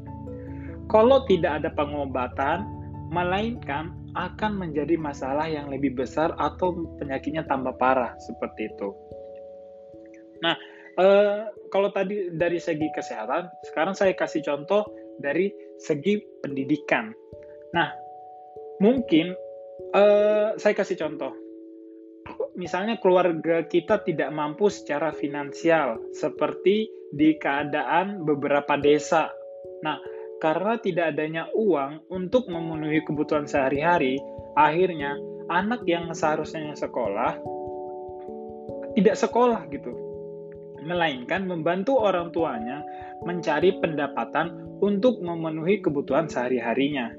Kalau 0.86 1.26
tidak 1.26 1.62
ada 1.62 1.70
pengobatan, 1.74 2.62
melainkan 3.10 3.90
akan 4.14 4.54
menjadi 4.54 4.94
masalah 4.98 5.50
yang 5.50 5.66
lebih 5.66 5.98
besar 5.98 6.34
atau 6.38 6.86
penyakitnya 6.98 7.42
tambah 7.46 7.74
parah 7.78 8.14
seperti 8.22 8.70
itu. 8.70 8.88
Nah, 10.46 10.54
uh, 10.98 11.46
kalau 11.70 11.94
tadi 11.94 12.34
dari 12.34 12.58
segi 12.58 12.90
kesehatan, 12.92 13.48
sekarang 13.70 13.94
saya 13.94 14.12
kasih 14.14 14.42
contoh 14.42 14.86
dari 15.22 15.50
segi 15.78 16.18
pendidikan. 16.42 17.14
Nah, 17.72 17.88
mungkin 18.82 19.32
uh, 19.94 20.58
saya 20.58 20.74
kasih 20.74 20.98
contoh 20.98 21.32
misalnya 22.58 23.00
keluarga 23.00 23.64
kita 23.64 24.02
tidak 24.04 24.30
mampu 24.34 24.68
secara 24.68 25.14
finansial, 25.14 25.96
seperti 26.12 26.90
di 27.10 27.34
keadaan 27.40 28.22
beberapa 28.28 28.76
desa. 28.78 29.32
Nah, 29.80 29.98
karena 30.44 30.76
tidak 30.80 31.16
adanya 31.16 31.48
uang 31.56 32.10
untuk 32.12 32.48
memenuhi 32.52 33.00
kebutuhan 33.04 33.48
sehari-hari, 33.48 34.20
akhirnya 34.54 35.16
anak 35.50 35.82
yang 35.88 36.12
seharusnya 36.12 36.76
sekolah 36.76 37.40
tidak 38.94 39.16
sekolah 39.16 39.64
gitu. 39.70 40.09
Melainkan 40.84 41.44
membantu 41.44 42.00
orang 42.00 42.32
tuanya 42.32 42.80
mencari 43.24 43.76
pendapatan 43.80 44.78
untuk 44.80 45.20
memenuhi 45.20 45.84
kebutuhan 45.84 46.26
sehari-harinya. 46.26 47.12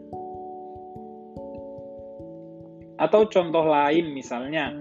Atau 3.02 3.30
contoh 3.30 3.66
lain 3.66 4.14
misalnya, 4.14 4.74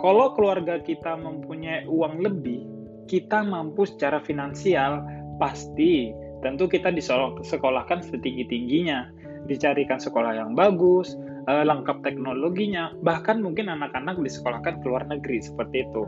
kalau 0.00 0.36
keluarga 0.36 0.80
kita 0.80 1.16
mempunyai 1.16 1.88
uang 1.88 2.20
lebih, 2.20 2.68
kita 3.08 3.44
mampu 3.44 3.88
secara 3.88 4.20
finansial, 4.20 5.04
pasti 5.40 6.12
tentu 6.44 6.68
kita 6.68 6.92
disekolahkan 6.92 8.02
setinggi-tingginya, 8.04 9.08
dicarikan 9.46 9.96
sekolah 10.00 10.36
yang 10.36 10.52
bagus, 10.52 11.16
eh, 11.48 11.64
lengkap 11.64 12.02
teknologinya, 12.02 12.92
bahkan 13.00 13.40
mungkin 13.40 13.70
anak-anak 13.70 14.18
disekolahkan 14.20 14.82
ke 14.82 14.86
luar 14.86 15.06
negeri 15.08 15.40
seperti 15.40 15.86
itu. 15.86 16.04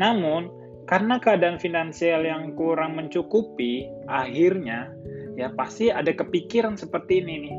Namun, 0.00 0.48
karena 0.90 1.22
keadaan 1.22 1.62
finansial 1.62 2.26
yang 2.26 2.58
kurang 2.58 2.98
mencukupi, 2.98 3.86
akhirnya 4.10 4.90
ya 5.38 5.54
pasti 5.54 5.86
ada 5.86 6.10
kepikiran 6.10 6.74
seperti 6.74 7.22
ini 7.22 7.34
nih. 7.46 7.56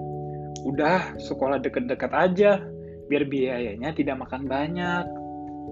Udah 0.67 1.15
sekolah 1.15 1.63
deket-deket 1.63 2.11
aja, 2.11 2.59
biar 3.07 3.23
biayanya 3.31 3.95
tidak 3.95 4.19
makan 4.19 4.51
banyak. 4.51 5.07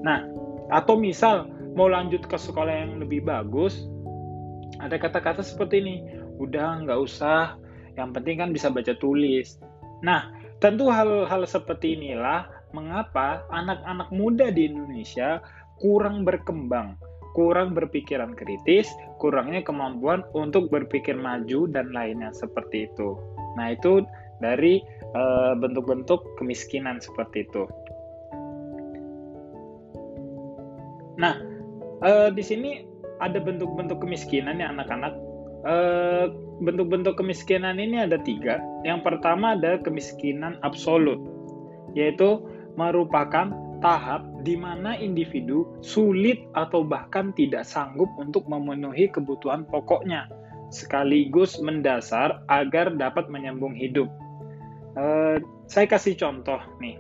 Nah, 0.08 0.24
atau 0.72 0.96
misal 0.96 1.52
mau 1.76 1.92
lanjut 1.92 2.24
ke 2.24 2.40
sekolah 2.40 2.72
yang 2.72 3.04
lebih 3.04 3.28
bagus, 3.28 3.84
ada 4.80 4.96
kata-kata 4.96 5.44
seperti 5.44 5.84
ini, 5.84 5.96
udah 6.40 6.88
nggak 6.88 7.00
usah, 7.04 7.60
yang 8.00 8.16
penting 8.16 8.40
kan 8.40 8.56
bisa 8.56 8.72
baca 8.72 8.96
tulis. 9.04 9.60
Nah, 10.00 10.32
tentu 10.64 10.88
hal-hal 10.88 11.44
seperti 11.44 12.00
inilah 12.00 12.48
mengapa 12.72 13.44
anak-anak 13.52 14.08
muda 14.16 14.48
di 14.48 14.72
Indonesia 14.72 15.44
kurang 15.84 16.24
berkembang, 16.24 16.96
kurang 17.40 17.72
berpikiran 17.72 18.36
kritis, 18.36 18.92
kurangnya 19.16 19.64
kemampuan 19.64 20.28
untuk 20.36 20.68
berpikir 20.68 21.16
maju 21.16 21.72
dan 21.72 21.96
lainnya 21.96 22.36
seperti 22.36 22.92
itu. 22.92 23.16
Nah, 23.56 23.72
itu 23.72 24.04
dari 24.44 24.84
eh, 25.16 25.54
bentuk-bentuk 25.56 26.36
kemiskinan 26.36 27.00
seperti 27.00 27.48
itu. 27.48 27.64
Nah, 31.20 31.36
uh, 32.00 32.32
di 32.32 32.40
sini 32.40 32.88
ada 33.20 33.44
bentuk-bentuk 33.44 34.00
kemiskinan 34.00 34.64
ya 34.64 34.72
anak-anak. 34.72 35.12
Uh, 35.68 36.32
bentuk-bentuk 36.64 37.20
kemiskinan 37.20 37.76
ini 37.76 38.08
ada 38.08 38.16
tiga. 38.24 38.64
Yang 38.88 39.04
pertama 39.04 39.60
ada 39.60 39.76
kemiskinan 39.84 40.56
absolut, 40.64 41.20
yaitu 41.92 42.40
merupakan 42.80 43.52
tahap 43.84 44.24
di 44.44 44.56
mana 44.56 44.96
individu 44.96 45.68
sulit 45.84 46.44
atau 46.56 46.86
bahkan 46.86 47.36
tidak 47.36 47.68
sanggup 47.68 48.08
untuk 48.16 48.48
memenuhi 48.48 49.12
kebutuhan 49.12 49.68
pokoknya, 49.68 50.32
sekaligus 50.72 51.60
mendasar 51.60 52.44
agar 52.48 52.96
dapat 52.96 53.28
menyambung 53.28 53.76
hidup. 53.76 54.08
Uh, 54.98 55.38
saya 55.70 55.86
kasih 55.86 56.18
contoh 56.18 56.58
nih 56.82 56.98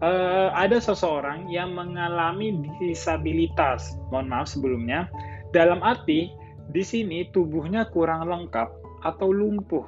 uh, 0.00 0.48
ada 0.56 0.80
seseorang 0.80 1.48
yang 1.52 1.76
mengalami 1.76 2.56
disabilitas. 2.80 3.94
Mohon 4.08 4.26
maaf 4.28 4.46
sebelumnya. 4.50 5.00
Dalam 5.52 5.84
arti 5.84 6.32
di 6.70 6.82
sini 6.82 7.28
tubuhnya 7.30 7.88
kurang 7.92 8.26
lengkap 8.26 8.68
atau 9.04 9.28
lumpuh. 9.30 9.84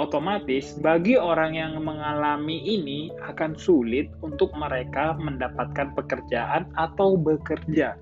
Otomatis 0.00 0.72
bagi 0.80 1.20
orang 1.20 1.52
yang 1.52 1.76
mengalami 1.84 2.64
ini 2.64 3.12
akan 3.28 3.52
sulit 3.60 4.08
untuk 4.24 4.48
mereka 4.56 5.12
mendapatkan 5.20 5.92
pekerjaan 5.92 6.64
atau 6.80 7.20
bekerja. 7.20 8.00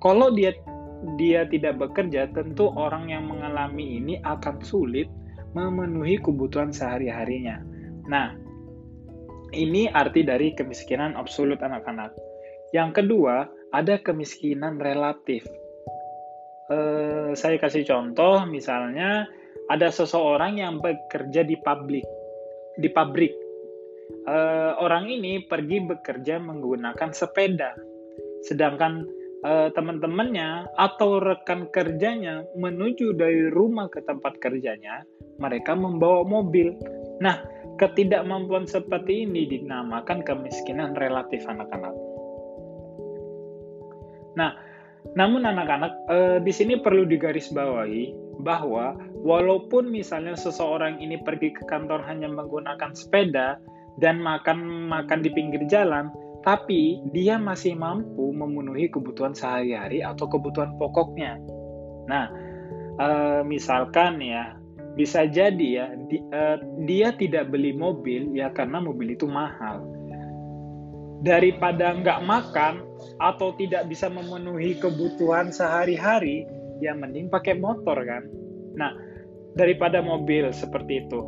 Kalau 0.00 0.32
dia 0.32 0.56
dia 1.20 1.44
tidak 1.50 1.82
bekerja, 1.82 2.30
tentu 2.32 2.70
orang 2.72 3.10
yang 3.10 3.28
mengalami 3.28 3.98
ini 4.00 4.14
akan 4.22 4.62
sulit 4.62 5.10
memenuhi 5.52 6.16
kebutuhan 6.22 6.72
sehari-harinya. 6.72 7.60
Nah, 8.08 8.32
ini 9.52 9.90
arti 9.92 10.24
dari 10.24 10.56
kemiskinan 10.56 11.12
absolut 11.18 11.60
anak-anak. 11.60 12.16
Yang 12.72 13.04
kedua, 13.04 13.50
ada 13.74 14.00
kemiskinan 14.00 14.80
relatif. 14.80 15.44
Eh, 16.72 17.36
saya 17.36 17.56
kasih 17.60 17.84
contoh, 17.84 18.48
misalnya 18.48 19.28
ada 19.72 19.88
seseorang 19.88 20.60
yang 20.60 20.84
bekerja 20.84 21.48
di 21.48 21.56
pabrik, 21.64 22.04
di 22.76 22.88
pabrik. 22.92 23.32
Eh, 24.28 24.72
orang 24.76 25.08
ini 25.08 25.40
pergi 25.48 25.80
bekerja 25.80 26.36
menggunakan 26.36 27.10
sepeda, 27.16 27.72
sedangkan 28.44 29.08
eh, 29.48 29.72
teman-temannya 29.72 30.68
atau 30.76 31.18
rekan 31.18 31.72
kerjanya 31.72 32.44
menuju 32.60 33.16
dari 33.16 33.48
rumah 33.48 33.88
ke 33.88 34.04
tempat 34.04 34.36
kerjanya, 34.44 35.02
mereka 35.40 35.72
membawa 35.72 36.22
mobil. 36.22 36.76
Nah, 37.24 37.40
Ketidakmampuan 37.80 38.68
seperti 38.68 39.24
ini 39.24 39.48
dinamakan 39.48 40.20
kemiskinan 40.22 40.92
relatif 40.94 41.42
anak-anak. 41.48 41.94
Nah, 44.36 44.54
namun 45.18 45.42
anak-anak 45.48 45.92
eh, 46.06 46.38
di 46.44 46.52
sini 46.52 46.78
perlu 46.78 47.08
digarisbawahi 47.08 48.31
bahwa 48.42 48.98
walaupun 49.22 49.88
misalnya 49.88 50.34
seseorang 50.34 50.98
ini 50.98 51.18
pergi 51.22 51.54
ke 51.54 51.62
kantor 51.70 52.02
hanya 52.04 52.26
menggunakan 52.26 52.90
sepeda 52.92 53.56
dan 54.02 54.18
makan 54.18 54.90
makan 54.90 55.22
di 55.22 55.30
pinggir 55.30 55.62
jalan, 55.70 56.10
tapi 56.42 56.98
dia 57.14 57.38
masih 57.38 57.78
mampu 57.78 58.34
memenuhi 58.34 58.90
kebutuhan 58.90 59.32
sehari-hari 59.32 60.02
atau 60.02 60.26
kebutuhan 60.26 60.74
pokoknya. 60.76 61.38
Nah, 62.10 62.26
eh, 62.98 63.40
misalkan 63.46 64.18
ya 64.18 64.58
bisa 64.92 65.24
jadi 65.24 65.68
ya 65.72 65.86
di, 66.08 66.20
uh, 66.20 66.60
dia 66.84 67.16
tidak 67.16 67.48
beli 67.48 67.72
mobil 67.72 68.28
ya 68.36 68.52
karena 68.52 68.76
mobil 68.76 69.16
itu 69.16 69.24
mahal 69.24 69.80
daripada 71.24 71.96
nggak 71.96 72.20
makan 72.28 72.84
atau 73.22 73.56
tidak 73.56 73.88
bisa 73.88 74.12
memenuhi 74.12 74.76
kebutuhan 74.76 75.48
sehari-hari 75.48 76.44
ya 76.82 76.92
mending 76.98 77.30
pakai 77.30 77.54
motor 77.54 77.94
kan 78.02 78.26
nah 78.74 78.92
daripada 79.56 80.00
mobil 80.00 80.48
seperti 80.52 81.04
itu. 81.06 81.20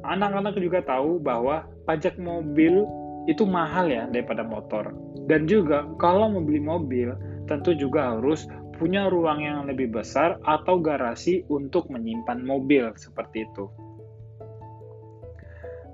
Anak-anak 0.00 0.56
juga 0.58 0.80
tahu 0.82 1.20
bahwa 1.20 1.68
pajak 1.84 2.16
mobil 2.16 2.88
itu 3.28 3.44
mahal 3.44 3.92
ya 3.92 4.08
daripada 4.08 4.42
motor. 4.42 4.96
Dan 5.28 5.44
juga 5.44 5.86
kalau 6.00 6.32
membeli 6.32 6.58
mobil 6.58 7.12
tentu 7.46 7.76
juga 7.76 8.16
harus 8.16 8.48
punya 8.80 9.12
ruang 9.12 9.44
yang 9.44 9.68
lebih 9.68 9.92
besar 9.92 10.40
atau 10.48 10.80
garasi 10.80 11.44
untuk 11.52 11.92
menyimpan 11.92 12.40
mobil 12.40 12.88
seperti 12.96 13.44
itu. 13.44 13.68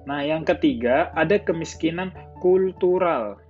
Nah, 0.06 0.22
yang 0.22 0.46
ketiga 0.46 1.10
ada 1.18 1.34
kemiskinan 1.42 2.14
kultural. 2.38 3.42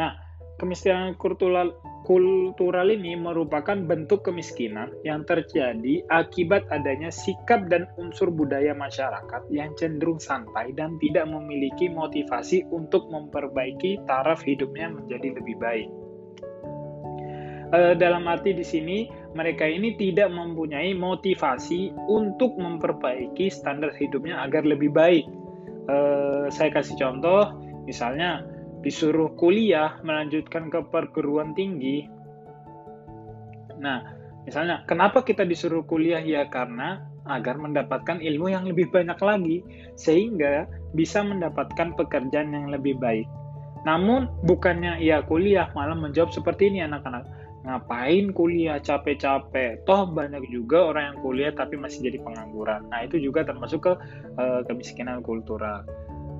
Nah, 0.00 0.16
kemiskinan 0.56 1.12
kultural 1.20 1.76
kultural 2.04 2.92
ini 2.92 3.16
merupakan 3.16 3.74
bentuk 3.74 4.28
kemiskinan 4.28 4.92
yang 5.08 5.24
terjadi 5.24 6.04
akibat 6.12 6.68
adanya 6.68 7.08
sikap 7.08 7.66
dan 7.72 7.88
unsur 7.96 8.28
budaya 8.28 8.76
masyarakat 8.76 9.48
yang 9.48 9.72
cenderung 9.80 10.20
santai 10.20 10.76
dan 10.76 11.00
tidak 11.00 11.24
memiliki 11.24 11.88
motivasi 11.88 12.68
untuk 12.68 13.08
memperbaiki 13.08 14.04
taraf 14.04 14.44
hidupnya 14.44 14.92
menjadi 14.92 15.40
lebih 15.40 15.56
baik. 15.56 15.88
E, 17.72 17.80
dalam 17.96 18.28
arti 18.28 18.52
di 18.52 18.62
sini, 18.62 19.08
mereka 19.32 19.64
ini 19.64 19.96
tidak 19.96 20.28
mempunyai 20.28 20.92
motivasi 20.92 21.90
untuk 22.12 22.54
memperbaiki 22.60 23.48
standar 23.48 23.96
hidupnya 23.96 24.44
agar 24.44 24.68
lebih 24.68 24.92
baik. 24.92 25.24
E, 25.88 25.96
saya 26.52 26.68
kasih 26.68 27.00
contoh, 27.00 27.48
misalnya 27.88 28.53
disuruh 28.84 29.32
kuliah 29.34 29.96
melanjutkan 30.04 30.68
ke 30.68 30.84
perguruan 30.92 31.56
tinggi. 31.56 32.04
Nah, 33.80 34.04
misalnya 34.44 34.84
kenapa 34.84 35.24
kita 35.24 35.42
disuruh 35.48 35.82
kuliah 35.88 36.20
ya 36.20 36.46
karena 36.52 37.00
agar 37.24 37.56
mendapatkan 37.56 38.20
ilmu 38.20 38.52
yang 38.52 38.68
lebih 38.68 38.92
banyak 38.92 39.16
lagi 39.24 39.56
sehingga 39.96 40.68
bisa 40.92 41.24
mendapatkan 41.24 41.96
pekerjaan 41.96 42.52
yang 42.52 42.68
lebih 42.68 43.00
baik. 43.00 43.24
Namun 43.88 44.28
bukannya 44.44 45.00
ia 45.00 45.24
kuliah 45.24 45.72
malah 45.72 45.96
menjawab 45.96 46.32
seperti 46.32 46.68
ini 46.68 46.84
anak-anak. 46.84 47.24
Ngapain 47.64 48.36
kuliah 48.36 48.76
capek-capek? 48.76 49.88
Toh 49.88 50.04
banyak 50.12 50.44
juga 50.52 50.92
orang 50.92 51.16
yang 51.16 51.18
kuliah 51.24 51.52
tapi 51.56 51.80
masih 51.80 52.12
jadi 52.12 52.20
pengangguran. 52.20 52.84
Nah, 52.92 53.08
itu 53.08 53.16
juga 53.16 53.40
termasuk 53.40 53.88
ke 53.88 53.92
uh, 54.36 54.60
kemiskinan 54.68 55.24
kultural. 55.24 55.80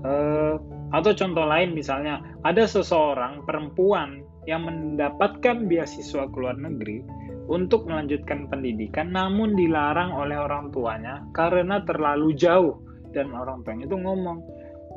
Uh, 0.04 0.60
atau 0.92 1.16
contoh 1.16 1.48
lain 1.48 1.72
misalnya, 1.72 2.20
ada 2.44 2.68
seseorang 2.68 3.42
perempuan 3.48 4.20
yang 4.44 4.68
mendapatkan 4.68 5.64
beasiswa 5.64 6.28
ke 6.28 6.36
luar 6.36 6.60
negeri 6.60 7.00
untuk 7.48 7.88
melanjutkan 7.88 8.48
pendidikan 8.48 9.12
namun 9.12 9.52
dilarang 9.56 10.12
oleh 10.16 10.36
orang 10.36 10.72
tuanya 10.72 11.24
karena 11.36 11.80
terlalu 11.84 12.32
jauh 12.36 12.80
dan 13.12 13.30
orang 13.32 13.62
tuanya 13.62 13.84
itu 13.86 13.96
ngomong, 13.96 14.42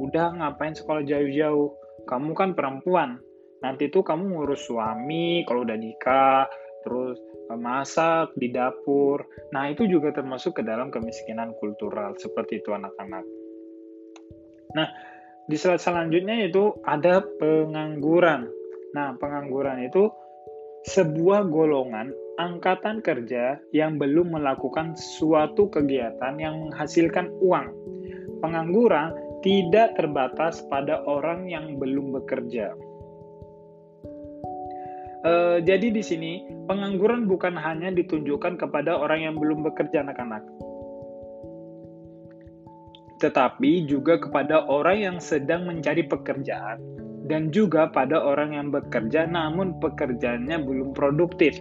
"Udah 0.01 0.33
ngapain 0.35 0.73
sekolah 0.73 1.05
jauh-jauh? 1.05 1.69
Kamu 2.07 2.31
kan 2.33 2.55
perempuan. 2.57 3.19
Nanti 3.61 3.89
tuh 3.93 4.01
kamu 4.01 4.37
ngurus 4.37 4.65
suami 4.65 5.45
kalau 5.45 5.65
udah 5.65 5.77
nikah, 5.77 6.49
terus 6.81 7.19
eh, 7.53 7.59
masak 7.59 8.33
di 8.41 8.49
dapur." 8.49 9.21
Nah, 9.53 9.69
itu 9.69 9.85
juga 9.85 10.09
termasuk 10.11 10.57
ke 10.57 10.61
dalam 10.65 10.89
kemiskinan 10.89 11.53
kultural 11.61 12.17
seperti 12.17 12.59
itu 12.63 12.73
anak-anak. 12.73 13.23
Nah, 14.77 14.87
di 15.49 15.57
slide 15.57 15.81
selanjutnya 15.81 16.45
itu 16.45 16.77
ada 16.85 17.25
pengangguran. 17.41 18.45
Nah, 18.93 19.17
pengangguran 19.17 19.89
itu 19.89 20.13
sebuah 20.85 21.49
golongan 21.49 22.13
angkatan 22.37 23.01
kerja 23.01 23.57
yang 23.73 23.97
belum 23.97 24.37
melakukan 24.37 24.93
suatu 24.93 25.67
kegiatan 25.73 26.37
yang 26.37 26.69
menghasilkan 26.69 27.33
uang. 27.41 27.73
Pengangguran 28.39 29.17
tidak 29.41 29.97
terbatas 29.97 30.61
pada 30.69 31.01
orang 31.09 31.49
yang 31.49 31.81
belum 31.81 32.13
bekerja. 32.21 32.77
E, 35.25 35.33
jadi 35.65 35.89
di 35.89 36.03
sini 36.05 36.45
pengangguran 36.69 37.25
bukan 37.25 37.57
hanya 37.57 37.89
ditunjukkan 37.89 38.61
kepada 38.61 38.95
orang 38.97 39.25
yang 39.25 39.35
belum 39.41 39.65
bekerja 39.65 40.05
anak-anak, 40.05 40.45
tetapi 43.17 43.89
juga 43.89 44.21
kepada 44.21 44.65
orang 44.69 44.97
yang 45.01 45.17
sedang 45.17 45.65
mencari 45.65 46.05
pekerjaan 46.05 46.77
dan 47.27 47.51
juga 47.51 47.91
pada 47.91 48.21
orang 48.21 48.55
yang 48.55 48.67
bekerja 48.71 49.27
namun 49.27 49.77
pekerjaannya 49.83 50.63
belum 50.63 50.95
produktif. 50.95 51.59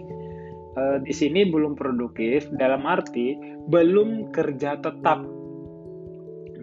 E, 0.77 1.03
di 1.03 1.11
sini 1.11 1.49
belum 1.49 1.75
produktif 1.75 2.47
dalam 2.55 2.87
arti 2.87 3.35
belum 3.67 4.31
kerja 4.31 4.79
tetap. 4.79 5.25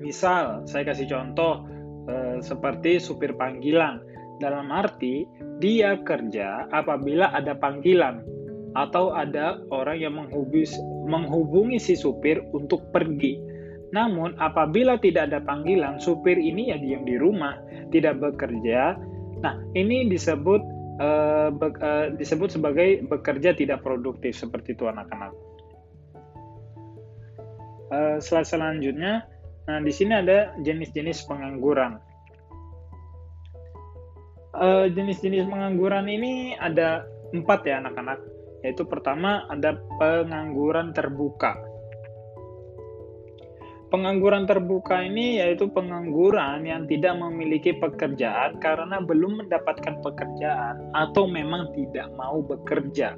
Misal, 0.00 0.64
saya 0.64 0.88
kasih 0.88 1.10
contoh 1.10 1.68
e, 2.08 2.40
seperti 2.40 2.96
supir 3.02 3.36
panggilan. 3.36 4.00
Dalam 4.42 4.70
arti 4.74 5.22
dia 5.62 5.94
kerja 6.02 6.66
apabila 6.74 7.30
ada 7.30 7.54
panggilan 7.54 8.18
atau 8.74 9.14
ada 9.14 9.62
orang 9.70 9.98
yang 10.02 10.14
menghubungi, 10.18 10.66
menghubungi 11.06 11.78
si 11.78 11.94
supir 11.94 12.42
untuk 12.50 12.90
pergi 12.90 13.53
namun 13.94 14.34
apabila 14.42 14.98
tidak 14.98 15.30
ada 15.30 15.38
panggilan, 15.38 16.02
supir 16.02 16.34
ini 16.34 16.74
ya 16.74 16.76
diam 16.82 17.06
di 17.06 17.14
rumah, 17.14 17.54
tidak 17.94 18.18
bekerja. 18.18 18.98
Nah, 19.38 19.54
ini 19.78 20.10
disebut 20.10 20.58
uh, 20.98 21.54
be, 21.54 21.70
uh, 21.78 22.10
disebut 22.18 22.58
sebagai 22.58 23.06
bekerja 23.06 23.54
tidak 23.54 23.86
produktif 23.86 24.34
seperti 24.34 24.74
itu 24.74 24.90
anak-anak. 24.90 25.30
Uh, 27.94 28.18
selanjutnya, 28.18 29.30
nah 29.70 29.78
di 29.78 29.94
sini 29.94 30.18
ada 30.18 30.50
jenis-jenis 30.58 31.30
pengangguran. 31.30 32.02
jenis-jenis 34.94 35.50
pengangguran 35.50 36.06
ini 36.06 36.54
ada 36.54 37.02
empat 37.34 37.66
ya 37.66 37.82
anak-anak. 37.82 38.22
Yaitu 38.62 38.86
pertama 38.86 39.50
ada 39.50 39.74
pengangguran 39.98 40.94
terbuka 40.94 41.73
Pengangguran 43.94 44.42
terbuka 44.42 45.06
ini 45.06 45.38
yaitu 45.38 45.70
pengangguran 45.70 46.66
yang 46.66 46.82
tidak 46.90 47.14
memiliki 47.14 47.78
pekerjaan 47.78 48.58
karena 48.58 48.98
belum 48.98 49.46
mendapatkan 49.46 50.02
pekerjaan 50.02 50.90
atau 50.98 51.30
memang 51.30 51.70
tidak 51.78 52.10
mau 52.18 52.42
bekerja. 52.42 53.14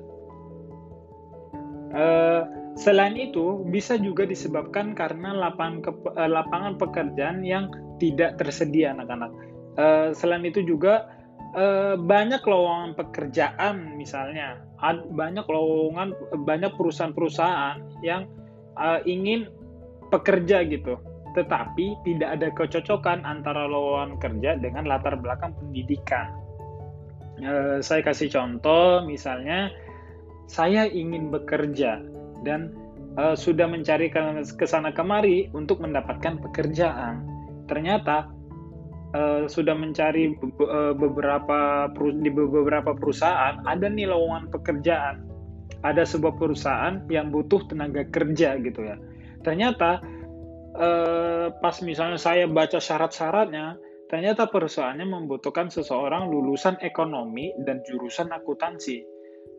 Uh, 1.97 2.45
selain 2.77 3.17
itu, 3.17 3.65
bisa 3.73 3.97
juga 3.97 4.29
disebabkan 4.29 4.93
karena 4.93 5.33
uh, 5.33 6.29
lapangan 6.29 6.77
pekerjaan 6.77 7.41
yang 7.41 7.73
tidak 7.97 8.37
tersedia 8.37 8.93
anak-anak. 8.93 9.33
Uh, 9.81 10.13
selain 10.13 10.45
itu 10.45 10.61
juga 10.61 11.09
banyak 11.97 12.45
lowongan 12.45 12.93
pekerjaan 13.01 13.97
misalnya, 13.97 14.61
banyak 15.17 15.49
lowongan, 15.49 16.13
banyak 16.45 16.69
perusahaan-perusahaan 16.77 17.81
yang 18.05 18.29
ingin 19.09 19.49
pekerja 20.17 20.65
gitu. 20.65 20.97
Tetapi 21.37 22.01
tidak 22.09 22.41
ada 22.41 22.49
kecocokan 22.57 23.29
antara 23.29 23.69
lowongan 23.69 24.17
kerja 24.17 24.57
dengan 24.57 24.89
latar 24.89 25.21
belakang 25.21 25.53
pendidikan. 25.61 26.33
E, 27.37 27.85
saya 27.85 28.01
kasih 28.01 28.33
contoh, 28.33 29.05
misalnya 29.05 29.69
saya 30.49 30.89
ingin 30.89 31.29
bekerja 31.29 32.01
dan 32.41 32.73
e, 33.21 33.37
sudah 33.37 33.69
mencari 33.69 34.09
ke 34.09 34.65
sana 34.65 34.97
kemari 34.97 35.53
untuk 35.53 35.85
mendapatkan 35.85 36.41
pekerjaan. 36.41 37.21
Ternyata 37.69 38.33
e, 39.13 39.21
sudah 39.53 39.77
mencari 39.77 40.33
beberapa 40.97 41.93
di 42.01 42.31
beberapa 42.33 42.97
perusahaan 42.97 43.61
ada 43.69 43.93
nih 43.93 44.09
lowongan 44.09 44.49
pekerjaan. 44.49 45.29
Ada 45.85 46.09
sebuah 46.09 46.41
perusahaan 46.41 47.05
yang 47.13 47.29
butuh 47.29 47.69
tenaga 47.69 48.09
kerja 48.09 48.57
gitu 48.65 48.81
ya 48.81 48.97
ternyata 49.47 50.03
eh, 50.75 51.49
pas 51.55 51.77
misalnya 51.87 52.19
saya 52.19 52.51
baca 52.51 52.83
syarat-syaratnya 52.83 53.79
ternyata 54.11 54.51
perusahaannya 54.51 55.07
membutuhkan 55.07 55.71
seseorang 55.71 56.31
lulusan 56.31 56.79
ekonomi 56.83 57.51
dan 57.63 57.83
jurusan 57.87 58.31
akuntansi. 58.31 59.03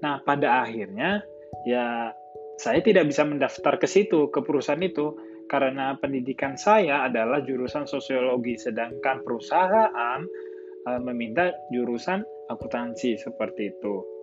Nah, 0.04 0.24
pada 0.24 0.64
akhirnya 0.68 1.24
ya 1.68 2.12
saya 2.60 2.80
tidak 2.82 3.12
bisa 3.12 3.24
mendaftar 3.28 3.76
ke 3.80 3.88
situ 3.88 4.32
ke 4.32 4.40
perusahaan 4.42 4.82
itu 4.82 5.16
karena 5.48 5.96
pendidikan 6.00 6.60
saya 6.60 7.08
adalah 7.08 7.40
jurusan 7.44 7.88
sosiologi 7.88 8.60
sedangkan 8.60 9.24
perusahaan 9.24 10.20
uh, 10.88 11.00
meminta 11.04 11.56
jurusan 11.72 12.24
akuntansi 12.52 13.16
seperti 13.20 13.72
itu. 13.72 14.17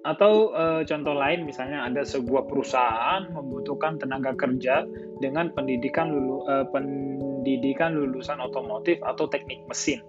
Atau 0.00 0.56
e, 0.56 0.64
contoh 0.88 1.12
lain 1.12 1.44
misalnya 1.44 1.84
ada 1.84 2.00
sebuah 2.00 2.48
perusahaan 2.48 3.28
membutuhkan 3.36 4.00
tenaga 4.00 4.32
kerja 4.32 4.88
dengan 5.20 5.52
pendidikan 5.52 6.08
lulu, 6.08 6.48
e, 6.48 6.54
pendidikan 6.72 7.92
lulusan 7.92 8.40
otomotif 8.40 8.96
atau 9.04 9.28
teknik 9.28 9.60
mesin. 9.68 10.00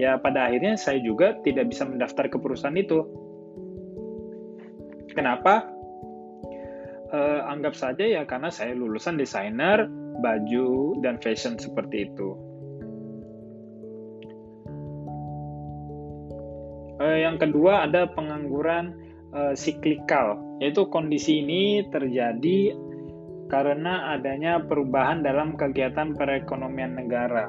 Ya 0.00 0.16
pada 0.16 0.48
akhirnya 0.48 0.80
saya 0.80 0.98
juga 1.04 1.36
tidak 1.44 1.68
bisa 1.68 1.84
mendaftar 1.84 2.32
ke 2.32 2.36
perusahaan 2.40 2.74
itu. 2.74 3.04
Kenapa? 5.12 5.76
uh, 7.12 7.40
anggap 7.50 7.74
saja 7.76 8.02
ya 8.02 8.22
karena 8.26 8.50
saya 8.50 8.74
lulusan 8.74 9.18
desainer 9.18 9.86
baju 10.22 10.98
dan 11.04 11.20
fashion 11.20 11.60
seperti 11.60 12.10
itu. 12.10 12.34
Yang 16.96 17.48
kedua 17.48 17.84
ada 17.84 18.08
pengangguran 18.08 18.96
siklikal, 19.52 20.40
yaitu 20.64 20.88
kondisi 20.88 21.44
ini 21.44 21.84
terjadi 21.92 22.72
karena 23.46 24.14
adanya 24.14 24.58
perubahan 24.62 25.22
dalam 25.22 25.54
kegiatan 25.54 26.14
perekonomian 26.14 26.98
negara. 26.98 27.46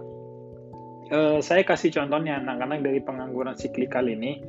Uh, 1.08 1.39
saya 1.39 1.63
kasih 1.63 1.95
contohnya 1.95 2.43
anak-anak 2.43 2.84
dari 2.84 3.00
pengangguran 3.00 3.56
siklikal 3.56 4.04
ini 4.04 4.43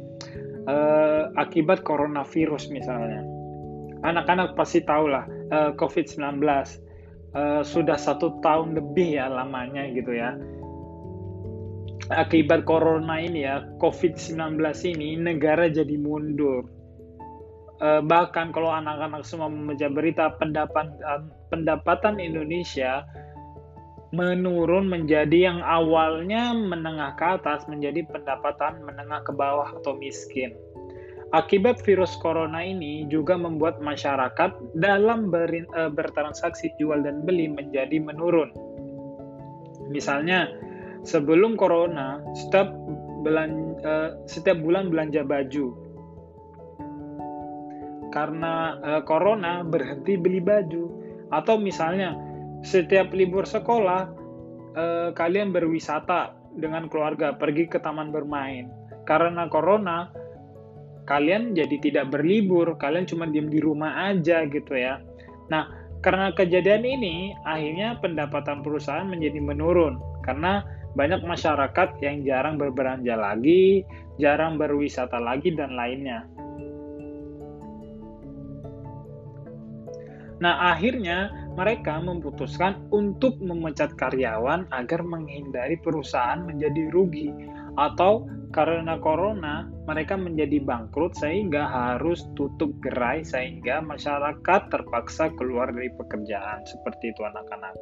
uh, 0.67 1.31
akibat 1.39 1.87
coronavirus 1.87 2.69
misalnya. 2.75 3.23
Anak-anak 4.03 4.55
pasti 4.55 4.83
tahu 4.83 5.11
lah 5.11 5.27
uh, 5.51 5.71
COVID-19 5.79 6.43
uh, 7.35 7.63
sudah 7.63 7.99
satu 7.99 8.39
tahun 8.43 8.75
lebih 8.75 9.19
ya 9.19 9.31
lamanya 9.31 9.87
gitu 9.95 10.15
ya. 10.15 10.35
Akibat 12.09 12.65
corona 12.65 13.21
ini 13.21 13.45
ya, 13.45 13.69
COVID-19 13.85 14.57
ini 14.97 15.21
negara 15.21 15.69
jadi 15.69 15.93
mundur. 16.01 16.65
Uh, 17.79 18.03
bahkan 18.03 18.51
kalau 18.51 18.75
anak-anak 18.75 19.23
semua 19.23 19.47
membaca 19.47 19.87
berita 19.87 20.35
pendapatan 20.35 20.99
pendapatan 21.47 22.19
Indonesia 22.19 23.07
menurun 24.11 24.89
menjadi 24.89 25.53
yang 25.53 25.61
awalnya 25.61 26.57
menengah 26.57 27.15
ke 27.21 27.39
atas 27.39 27.69
menjadi 27.69 28.09
pendapatan 28.09 28.81
menengah 28.81 29.21
ke 29.23 29.33
bawah 29.37 29.69
atau 29.79 29.95
miskin. 29.95 30.57
Akibat 31.37 31.85
virus 31.85 32.17
corona 32.25 32.65
ini 32.65 33.05
juga 33.13 33.37
membuat 33.37 33.85
masyarakat 33.85 34.81
dalam 34.81 35.29
berin, 35.29 35.69
e, 35.77 35.93
bertransaksi 35.93 36.73
jual 36.81 37.05
dan 37.05 37.21
beli 37.29 37.53
menjadi 37.53 38.01
menurun. 38.01 38.49
Misalnya, 39.93 40.49
sebelum 41.05 41.61
corona, 41.61 42.25
setiap, 42.33 42.73
belan, 43.21 43.77
e, 43.85 43.93
setiap 44.25 44.57
bulan 44.65 44.89
belanja 44.89 45.21
baju. 45.21 45.77
Karena 48.09 48.79
e, 48.81 48.91
corona 49.05 49.61
berhenti 49.63 50.17
beli 50.17 50.41
baju. 50.41 50.85
Atau 51.29 51.61
misalnya, 51.61 52.17
setiap 52.63 53.15
libur 53.15 53.47
sekolah, 53.47 54.11
eh, 54.75 55.09
kalian 55.15 55.55
berwisata 55.55 56.35
dengan 56.59 56.91
keluarga, 56.91 57.37
pergi 57.37 57.71
ke 57.71 57.79
taman 57.79 58.11
bermain. 58.11 58.67
Karena 59.07 59.47
corona, 59.47 60.11
kalian 61.07 61.55
jadi 61.55 61.77
tidak 61.81 62.13
berlibur, 62.13 62.77
kalian 62.77 63.07
cuma 63.09 63.25
diam 63.31 63.49
di 63.49 63.63
rumah 63.63 64.11
aja 64.13 64.45
gitu 64.45 64.75
ya. 64.75 65.01
Nah, 65.49 65.71
karena 66.05 66.35
kejadian 66.35 66.85
ini, 66.85 67.33
akhirnya 67.47 67.97
pendapatan 68.03 68.61
perusahaan 68.61 69.09
menjadi 69.09 69.41
menurun 69.41 69.99
karena 70.27 70.61
banyak 70.93 71.25
masyarakat 71.25 72.03
yang 72.05 72.27
jarang 72.27 72.61
berbelanja 72.61 73.15
lagi, 73.15 73.87
jarang 74.19 74.59
berwisata 74.59 75.17
lagi, 75.17 75.55
dan 75.55 75.79
lainnya. 75.79 76.27
Nah, 80.39 80.71
akhirnya 80.75 81.35
mereka 81.59 81.99
memutuskan 81.99 82.87
untuk 82.95 83.43
memecat 83.43 83.99
karyawan 83.99 84.71
agar 84.71 85.03
menghindari 85.03 85.75
perusahaan 85.83 86.39
menjadi 86.47 86.95
rugi 86.95 87.35
atau 87.75 88.27
karena 88.55 88.97
corona 89.03 89.67
mereka 89.85 90.17
menjadi 90.17 90.63
bangkrut 90.63 91.19
sehingga 91.19 91.69
harus 91.69 92.25
tutup 92.39 92.73
gerai 92.81 93.27
sehingga 93.27 93.83
masyarakat 93.83 94.61
terpaksa 94.73 95.35
keluar 95.37 95.75
dari 95.75 95.91
pekerjaan 95.93 96.65
seperti 96.65 97.13
itu 97.13 97.23
anak-anak. 97.27 97.75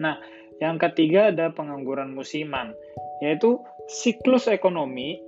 Nah, 0.00 0.16
yang 0.62 0.80
ketiga 0.80 1.34
ada 1.34 1.52
pengangguran 1.52 2.14
musiman 2.14 2.72
yaitu 3.20 3.60
siklus 3.90 4.48
ekonomi 4.48 5.20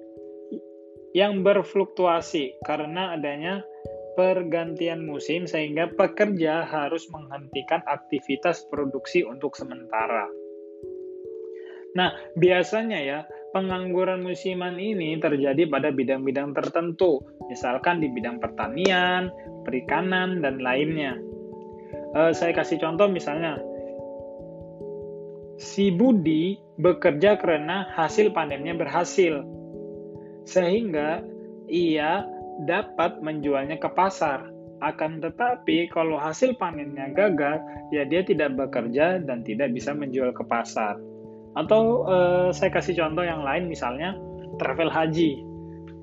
yang 1.12 1.44
berfluktuasi 1.44 2.56
karena 2.64 3.12
adanya 3.12 3.60
pergantian 4.14 5.08
musim 5.08 5.48
sehingga 5.48 5.88
pekerja 5.92 6.68
harus 6.68 7.08
menghentikan 7.08 7.80
aktivitas 7.88 8.64
produksi 8.68 9.24
untuk 9.24 9.56
sementara. 9.56 10.28
Nah, 11.92 12.16
biasanya 12.40 13.00
ya, 13.04 13.18
pengangguran 13.52 14.24
musiman 14.24 14.80
ini 14.80 15.20
terjadi 15.20 15.68
pada 15.68 15.92
bidang-bidang 15.92 16.56
tertentu, 16.56 17.20
misalkan 17.52 18.00
di 18.00 18.08
bidang 18.08 18.40
pertanian, 18.40 19.28
perikanan, 19.68 20.40
dan 20.40 20.56
lainnya. 20.64 21.20
Uh, 22.16 22.32
saya 22.32 22.56
kasih 22.56 22.80
contoh 22.80 23.08
misalnya, 23.12 23.60
si 25.60 25.92
Budi 25.92 26.56
bekerja 26.80 27.36
karena 27.36 27.92
hasil 27.92 28.32
panennya 28.32 28.72
berhasil, 28.72 29.44
sehingga 30.48 31.20
ia 31.68 32.24
dapat 32.66 33.18
menjualnya 33.20 33.78
ke 33.78 33.88
pasar. 33.92 34.48
Akan 34.82 35.22
tetapi, 35.22 35.86
kalau 35.94 36.18
hasil 36.18 36.58
panennya 36.58 37.14
gagal, 37.14 37.62
ya 37.94 38.02
dia 38.02 38.26
tidak 38.26 38.58
bekerja 38.58 39.22
dan 39.22 39.46
tidak 39.46 39.70
bisa 39.70 39.94
menjual 39.94 40.34
ke 40.34 40.42
pasar. 40.42 40.98
Atau 41.54 42.08
eh, 42.10 42.48
saya 42.50 42.70
kasih 42.74 42.98
contoh 42.98 43.22
yang 43.22 43.46
lain, 43.46 43.70
misalnya 43.70 44.18
travel 44.58 44.90
haji. 44.90 45.38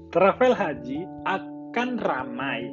Travel 0.09 0.53
haji 0.55 1.05
akan 1.27 1.89
ramai 1.99 2.71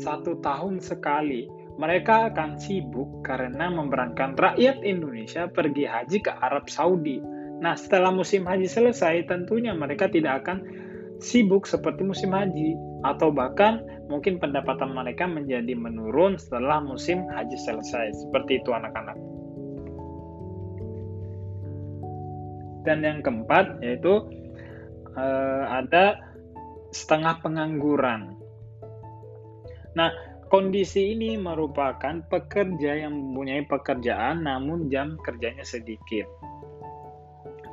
satu 0.00 0.40
tahun 0.40 0.80
sekali. 0.80 1.46
Mereka 1.80 2.32
akan 2.32 2.60
sibuk 2.60 3.24
karena 3.24 3.72
memberangkatkan 3.72 4.36
rakyat 4.36 4.84
Indonesia 4.84 5.48
pergi 5.48 5.88
haji 5.88 6.18
ke 6.20 6.32
Arab 6.32 6.68
Saudi. 6.68 7.20
Nah, 7.60 7.76
setelah 7.76 8.12
musim 8.12 8.44
haji 8.48 8.68
selesai, 8.68 9.28
tentunya 9.28 9.72
mereka 9.76 10.08
tidak 10.08 10.44
akan 10.44 10.64
sibuk 11.20 11.68
seperti 11.68 12.02
musim 12.02 12.32
haji 12.32 12.74
atau 13.04 13.28
bahkan 13.32 13.84
mungkin 14.08 14.40
pendapatan 14.40 14.92
mereka 14.96 15.28
menjadi 15.28 15.72
menurun 15.76 16.40
setelah 16.40 16.80
musim 16.80 17.28
haji 17.28 17.56
selesai. 17.60 18.26
Seperti 18.26 18.60
itu 18.64 18.72
anak-anak. 18.72 19.16
Dan 22.88 23.04
yang 23.04 23.20
keempat 23.20 23.84
yaitu 23.84 24.24
eh, 25.14 25.64
ada 25.68 26.16
setengah 26.90 27.38
pengangguran. 27.44 28.40
Nah 29.94 30.10
kondisi 30.50 31.14
ini 31.14 31.38
merupakan 31.38 32.24
pekerja 32.26 33.06
yang 33.06 33.14
mempunyai 33.14 33.68
pekerjaan 33.68 34.42
namun 34.42 34.90
jam 34.90 35.14
kerjanya 35.22 35.62
sedikit 35.62 36.26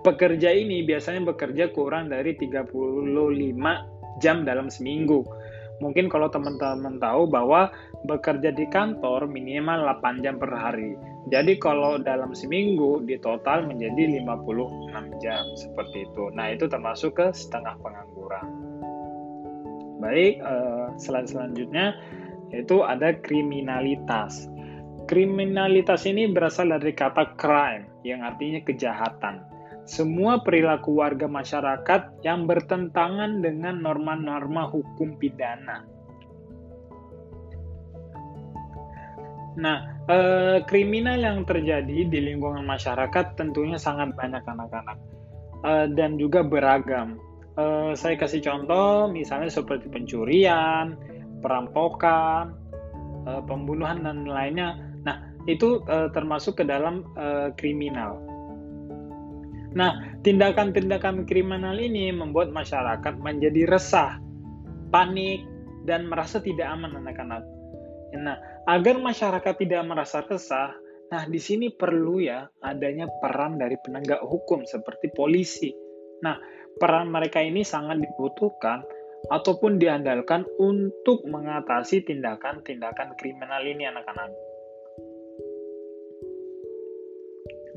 pekerja 0.08 0.56
ini 0.56 0.88
biasanya 0.88 1.36
bekerja 1.36 1.76
kurang 1.76 2.08
dari 2.08 2.32
35 2.39 2.72
jam 4.24 4.48
dalam 4.48 4.72
seminggu. 4.72 5.28
Mungkin 5.78 6.10
kalau 6.10 6.32
teman-teman 6.32 6.98
tahu 6.98 7.30
bahwa 7.30 7.70
bekerja 8.08 8.50
di 8.50 8.65
kantor 8.72 9.30
minimal 9.30 9.86
8 10.02 10.24
jam 10.26 10.39
per 10.41 10.50
hari. 10.50 10.98
Jadi 11.28 11.60
kalau 11.60 12.00
dalam 12.00 12.32
seminggu 12.32 13.04
di 13.04 13.20
total 13.20 13.67
menjadi 13.67 14.24
56 14.24 15.22
jam 15.22 15.43
seperti 15.60 16.08
itu. 16.08 16.24
Nah, 16.34 16.56
itu 16.56 16.65
termasuk 16.72 17.20
ke 17.20 17.28
setengah 17.36 17.78
pengangguran. 17.84 18.48
Baik, 20.02 20.39
eh, 20.39 20.88
selanjutnya 20.98 21.93
yaitu 22.50 22.80
ada 22.82 23.12
kriminalitas. 23.20 24.48
Kriminalitas 25.06 26.08
ini 26.08 26.32
berasal 26.32 26.72
dari 26.72 26.96
kata 26.96 27.36
crime 27.36 27.86
yang 28.08 28.24
artinya 28.24 28.63
kejahatan 28.63 29.57
semua 29.88 30.44
perilaku 30.44 31.00
warga 31.00 31.31
masyarakat 31.31 32.19
yang 32.27 32.44
bertentangan 32.44 33.40
dengan 33.40 33.79
norma-norma 33.79 34.67
hukum 34.67 35.15
pidana. 35.15 35.88
Nah, 39.58 39.77
eh, 40.06 40.60
kriminal 40.69 41.17
yang 41.17 41.42
terjadi 41.48 42.06
di 42.06 42.19
lingkungan 42.19 42.67
masyarakat 42.67 43.33
tentunya 43.40 43.79
sangat 43.79 44.13
banyak 44.13 44.44
anak-anak 44.46 45.00
eh, 45.65 45.88
dan 45.98 46.19
juga 46.19 46.46
beragam. 46.46 47.17
Eh, 47.58 47.98
saya 47.98 48.19
kasih 48.19 48.44
contoh, 48.44 49.10
misalnya 49.10 49.50
seperti 49.50 49.90
pencurian, 49.90 51.00
perampokan, 51.42 52.54
eh, 53.25 53.42
pembunuhan 53.50 54.06
dan 54.06 54.29
lainnya. 54.29 54.77
Nah, 55.02 55.31
itu 55.50 55.81
eh, 55.90 56.12
termasuk 56.13 56.62
ke 56.62 56.63
dalam 56.67 57.08
eh, 57.17 57.50
kriminal. 57.58 58.37
Nah, 59.76 60.15
tindakan-tindakan 60.24 61.28
kriminal 61.28 61.76
ini 61.76 62.13
membuat 62.15 62.56
masyarakat 62.56 63.20
menjadi 63.20 63.68
resah, 63.68 64.15
panik, 64.94 65.44
dan 65.84 66.08
merasa 66.08 66.40
tidak 66.40 66.68
aman 66.72 66.96
anak-anak. 67.04 67.44
Nah, 68.15 68.40
agar 68.68 69.00
masyarakat 69.00 69.56
tidak 69.60 69.84
merasa 69.84 70.24
resah, 70.24 70.72
nah 71.08 71.24
di 71.28 71.40
sini 71.40 71.72
perlu 71.72 72.24
ya 72.24 72.48
adanya 72.63 73.08
peran 73.24 73.60
dari 73.60 73.76
penegak 73.84 74.24
hukum 74.24 74.63
seperti 74.63 75.12
polisi. 75.12 75.72
Nah, 76.24 76.36
peran 76.80 77.12
mereka 77.12 77.44
ini 77.44 77.63
sangat 77.68 78.00
dibutuhkan 78.00 78.84
ataupun 79.28 79.80
diandalkan 79.82 80.48
untuk 80.62 81.24
mengatasi 81.28 82.06
tindakan-tindakan 82.08 83.15
kriminal 83.20 83.63
ini 83.63 83.88
anak-anak. 83.88 84.46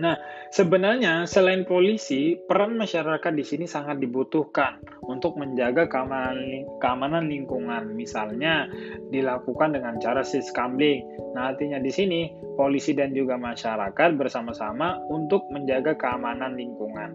Nah, 0.00 0.16
sebenarnya 0.48 1.28
selain 1.28 1.68
polisi, 1.68 2.32
peran 2.48 2.80
masyarakat 2.80 3.32
di 3.36 3.44
sini 3.44 3.68
sangat 3.68 4.00
dibutuhkan 4.00 4.80
untuk 5.04 5.36
menjaga 5.36 5.84
keamanan, 5.92 7.28
lingkungan. 7.28 7.92
Misalnya, 7.92 8.64
dilakukan 9.12 9.76
dengan 9.76 10.00
cara 10.00 10.24
siskambling. 10.24 11.04
Nah, 11.36 11.52
artinya 11.52 11.76
di 11.76 11.92
sini 11.92 12.32
polisi 12.56 12.96
dan 12.96 13.12
juga 13.12 13.36
masyarakat 13.36 14.16
bersama-sama 14.16 14.96
untuk 15.12 15.44
menjaga 15.52 15.92
keamanan 16.00 16.56
lingkungan. 16.56 17.10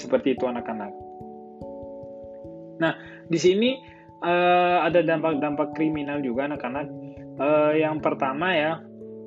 Seperti 0.00 0.40
itu 0.40 0.48
anak-anak. 0.48 0.92
Nah, 2.80 2.92
di 3.28 3.36
sini 3.36 3.76
uh, 4.24 4.84
ada 4.88 5.04
dampak-dampak 5.04 5.76
kriminal 5.76 6.24
juga 6.24 6.48
anak-anak. 6.48 6.88
Uh, 7.36 7.72
yang 7.76 8.00
pertama 8.00 8.56
ya, 8.56 8.80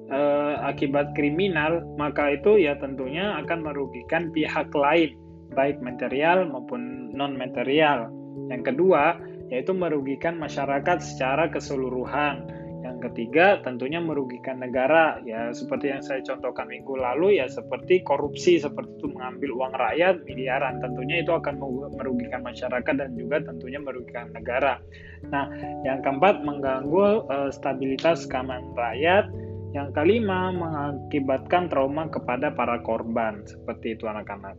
uh, 0.10 0.62
akibat 0.66 1.14
kriminal, 1.14 1.86
maka 1.96 2.36
itu 2.36 2.60
ya 2.62 2.78
tentunya 2.78 3.38
akan 3.42 3.66
merugikan 3.66 4.34
pihak 4.34 4.70
lain, 4.74 5.16
baik 5.54 5.82
material 5.82 6.50
maupun 6.50 7.14
non 7.14 7.38
material. 7.38 8.10
Yang 8.50 8.74
kedua, 8.74 9.18
yaitu 9.50 9.74
merugikan 9.74 10.38
masyarakat 10.38 11.02
secara 11.02 11.50
keseluruhan. 11.50 12.46
Yang 12.80 13.12
ketiga, 13.12 13.60
tentunya 13.60 14.00
merugikan 14.00 14.64
negara, 14.64 15.20
ya 15.28 15.52
seperti 15.52 15.92
yang 15.92 16.00
saya 16.00 16.24
contohkan 16.24 16.64
minggu 16.72 16.96
lalu, 16.96 17.36
ya 17.36 17.46
seperti 17.52 18.00
korupsi, 18.08 18.56
seperti 18.56 18.96
itu 19.04 19.12
mengambil 19.12 19.52
uang 19.52 19.74
rakyat 19.76 20.24
miliaran, 20.24 20.80
tentunya 20.80 21.20
itu 21.20 21.36
akan 21.36 21.60
merugikan 22.00 22.40
masyarakat 22.40 22.94
dan 22.96 23.12
juga 23.20 23.44
tentunya 23.44 23.84
merugikan 23.84 24.32
negara. 24.32 24.80
Nah, 25.28 25.52
yang 25.84 26.00
keempat, 26.00 26.40
mengganggu 26.48 27.28
uh, 27.28 27.52
stabilitas 27.52 28.24
keamanan 28.32 28.72
rakyat, 28.72 29.28
yang 29.70 29.94
kelima, 29.94 30.50
mengakibatkan 30.50 31.70
trauma 31.70 32.10
kepada 32.10 32.50
para 32.58 32.82
korban, 32.82 33.46
seperti 33.46 33.94
itu 33.94 34.10
anak-anak. 34.10 34.58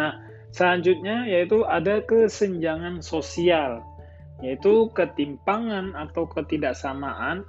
Nah, 0.00 0.12
selanjutnya 0.50 1.28
yaitu 1.28 1.68
ada 1.68 2.00
kesenjangan 2.00 3.04
sosial, 3.04 3.84
yaitu 4.40 4.88
ketimpangan 4.96 5.92
atau 5.92 6.24
ketidaksamaan 6.32 7.44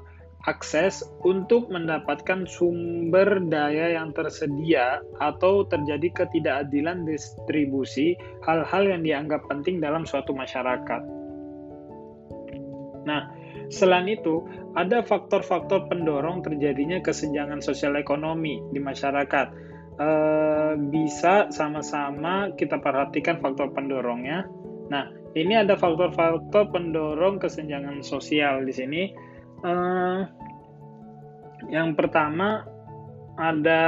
akses 0.45 1.01
untuk 1.25 1.73
mendapatkan 1.73 2.45
sumber 2.45 3.41
daya 3.49 3.97
yang 3.97 4.13
tersedia 4.13 5.01
atau 5.17 5.65
terjadi 5.65 6.21
ketidakadilan 6.21 7.01
distribusi 7.01 8.13
hal-hal 8.45 8.85
yang 8.85 9.01
dianggap 9.01 9.41
penting 9.49 9.81
dalam 9.81 10.05
suatu 10.05 10.37
masyarakat. 10.37 11.01
Nah, 13.09 13.25
Selain 13.73 14.05
itu, 14.05 14.45
ada 14.75 14.99
faktor-faktor 15.07 15.87
pendorong 15.87 16.43
terjadinya 16.43 16.99
kesenjangan 16.99 17.63
sosial 17.63 17.95
ekonomi 17.95 18.59
di 18.75 18.79
masyarakat. 18.83 19.47
E, 19.95 20.09
bisa 20.91 21.47
sama-sama 21.47 22.51
kita 22.59 22.83
perhatikan 22.83 23.39
faktor 23.39 23.71
pendorongnya. 23.71 24.43
Nah, 24.91 25.07
ini 25.31 25.55
ada 25.55 25.79
faktor-faktor 25.79 26.75
pendorong 26.75 27.39
kesenjangan 27.39 28.03
sosial 28.03 28.67
di 28.67 28.73
sini. 28.75 29.03
E, 29.63 29.73
yang 31.71 31.95
pertama 31.95 32.67
ada 33.39 33.83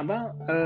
apa 0.00 0.18
e, 0.48 0.56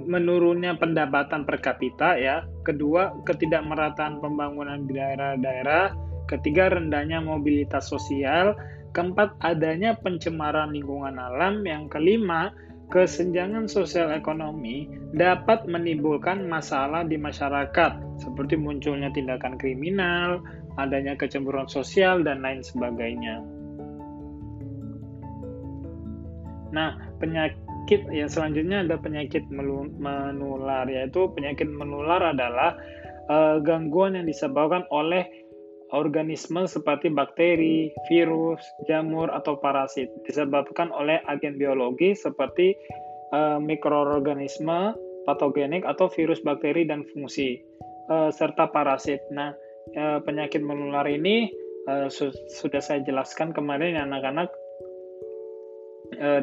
menurunnya 0.00 0.80
pendapatan 0.80 1.44
per 1.44 1.60
kapita 1.60 2.16
ya 2.16 2.48
kedua 2.64 3.20
ketidakmerataan 3.28 4.16
pembangunan 4.24 4.88
di 4.88 4.96
daerah-daerah 4.96 6.11
Ketiga, 6.30 6.72
rendahnya 6.72 7.22
mobilitas 7.22 7.90
sosial. 7.90 8.54
Keempat, 8.92 9.36
adanya 9.40 9.96
pencemaran 9.96 10.76
lingkungan 10.76 11.16
alam. 11.16 11.64
Yang 11.64 11.96
kelima, 11.96 12.52
kesenjangan 12.92 13.72
sosial 13.72 14.12
ekonomi 14.12 14.84
dapat 15.16 15.64
menimbulkan 15.64 16.44
masalah 16.44 17.08
di 17.08 17.16
masyarakat, 17.16 18.20
seperti 18.20 18.60
munculnya 18.60 19.08
tindakan 19.16 19.56
kriminal, 19.56 20.44
adanya 20.76 21.16
kecemburuan 21.16 21.72
sosial, 21.72 22.20
dan 22.20 22.44
lain 22.44 22.60
sebagainya. 22.60 23.40
Nah, 26.72 27.00
penyakit 27.16 28.08
yang 28.12 28.28
selanjutnya 28.28 28.84
ada 28.84 29.00
penyakit 29.00 29.48
menular, 29.48 30.84
yaitu 30.84 31.32
penyakit 31.32 31.68
menular 31.68 32.32
adalah 32.36 32.76
uh, 33.32 33.56
gangguan 33.60 34.20
yang 34.20 34.28
disebabkan 34.28 34.84
oleh 34.92 35.41
organisme 35.92 36.64
seperti 36.64 37.12
bakteri, 37.12 37.92
virus, 38.08 38.64
jamur, 38.88 39.28
atau 39.28 39.60
parasit 39.60 40.08
disebabkan 40.24 40.88
oleh 40.90 41.20
agen 41.28 41.60
biologi 41.60 42.16
seperti 42.16 42.72
uh, 43.36 43.60
mikroorganisme 43.60 44.96
patogenik 45.28 45.84
atau 45.84 46.08
virus, 46.10 46.40
bakteri, 46.40 46.88
dan 46.88 47.04
fungsi, 47.12 47.60
uh, 48.08 48.32
serta 48.32 48.72
parasit. 48.72 49.20
Nah, 49.30 49.52
uh, 49.94 50.18
penyakit 50.24 50.64
menular 50.64 51.04
ini 51.04 51.52
uh, 51.86 52.08
su 52.08 52.32
sudah 52.48 52.80
saya 52.80 53.04
jelaskan 53.04 53.52
kemarin 53.52 53.94
ya 54.00 54.08
anak-anak 54.08 54.50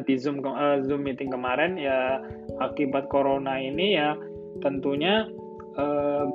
di 0.02 0.18
Zoom 0.18 0.42
Zoom 0.82 1.06
meeting 1.06 1.30
kemarin 1.30 1.78
ya 1.78 2.18
akibat 2.58 3.06
corona 3.06 3.54
ini 3.54 3.94
ya 3.94 4.18
tentunya 4.66 5.30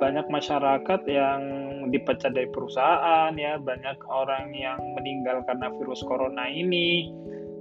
banyak 0.00 0.24
masyarakat 0.32 1.04
yang 1.04 1.75
dipecat 1.90 2.34
dari 2.34 2.48
perusahaan 2.50 3.32
ya. 3.34 3.58
Banyak 3.58 4.06
orang 4.06 4.54
yang 4.54 4.78
meninggal 4.96 5.42
karena 5.46 5.70
virus 5.74 6.02
corona 6.06 6.46
ini. 6.50 7.10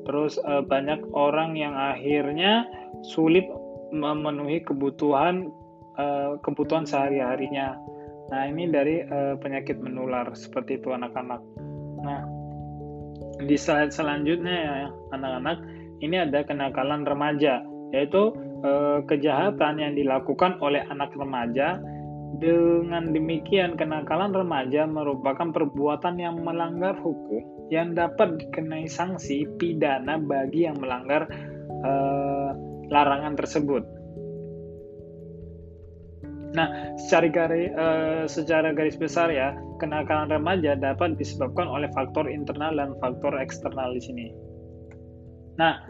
Terus 0.05 0.37
uh, 0.45 0.61
banyak 0.61 1.01
orang 1.17 1.57
yang 1.57 1.73
akhirnya 1.73 2.69
sulit 3.01 3.45
memenuhi 3.89 4.61
kebutuhan 4.61 5.49
uh, 5.97 6.37
kebutuhan 6.41 6.85
sehari 6.85 7.21
harinya 7.21 7.77
nah 8.25 8.41
ini 8.49 8.65
dari 8.73 9.05
uh, 9.05 9.37
penyakit 9.37 9.77
menular. 9.77 10.29
Seperti 10.33 10.81
itu 10.81 10.93
anak-anak. 10.93 11.41
Nah 12.01 12.21
di 13.45 13.57
slide 13.57 13.93
selanjutnya 13.93 14.55
ya 14.55 14.75
anak-anak 15.13 15.61
ini 16.01 16.21
ada 16.21 16.41
kenakalan 16.45 17.05
remaja. 17.05 17.61
Yaitu 17.93 18.33
kejahatan 19.05 19.77
yang 19.77 19.93
dilakukan 19.93 20.57
oleh 20.57 20.81
anak 20.89 21.13
remaja 21.13 21.77
dengan 22.41 23.13
demikian, 23.15 23.79
kenakalan 23.79 24.35
remaja 24.35 24.83
merupakan 24.89 25.51
perbuatan 25.51 26.19
yang 26.19 26.41
melanggar 26.41 26.97
hukum 26.99 27.69
yang 27.73 27.97
dapat 27.97 28.37
dikenai 28.37 28.85
sanksi 28.85 29.49
pidana 29.57 30.21
bagi 30.21 30.69
yang 30.69 30.77
melanggar 30.77 31.25
eh, 31.85 32.49
larangan 32.93 33.33
tersebut. 33.33 33.83
Nah, 36.55 36.95
secara 36.95 37.27
garis, 37.27 37.67
eh, 37.73 38.23
secara 38.31 38.71
garis 38.71 38.95
besar 38.95 39.27
ya, 39.27 39.57
kenakalan 39.81 40.31
remaja 40.31 40.79
dapat 40.79 41.19
disebabkan 41.19 41.67
oleh 41.67 41.91
faktor 41.91 42.31
internal 42.31 42.71
dan 42.79 42.95
faktor 43.03 43.35
eksternal 43.35 43.91
di 43.91 44.01
sini. 44.01 44.25
Nah, 45.59 45.83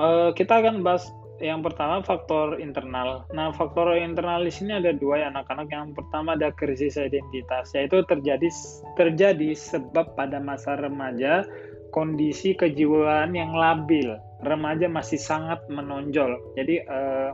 eh, 0.00 0.30
kita 0.32 0.62
akan 0.64 0.80
bahas 0.80 1.04
yang 1.44 1.60
pertama 1.60 2.00
faktor 2.00 2.56
internal. 2.56 3.28
Nah, 3.36 3.52
faktor 3.52 3.92
internal 4.00 4.40
di 4.40 4.48
sini 4.48 4.80
ada 4.80 4.96
dua 4.96 5.20
ya 5.20 5.26
anak-anak. 5.28 5.68
Yang 5.68 5.92
pertama 6.00 6.32
ada 6.32 6.48
krisis 6.56 6.96
identitas, 6.96 7.68
yaitu 7.76 8.00
terjadi 8.08 8.48
terjadi 8.96 9.52
sebab 9.52 10.16
pada 10.16 10.40
masa 10.40 10.80
remaja 10.80 11.44
kondisi 11.92 12.56
kejiwaan 12.56 13.36
yang 13.36 13.52
labil. 13.52 14.16
Remaja 14.40 14.88
masih 14.88 15.20
sangat 15.20 15.60
menonjol. 15.68 16.40
Jadi 16.56 16.80
eh, 16.80 17.30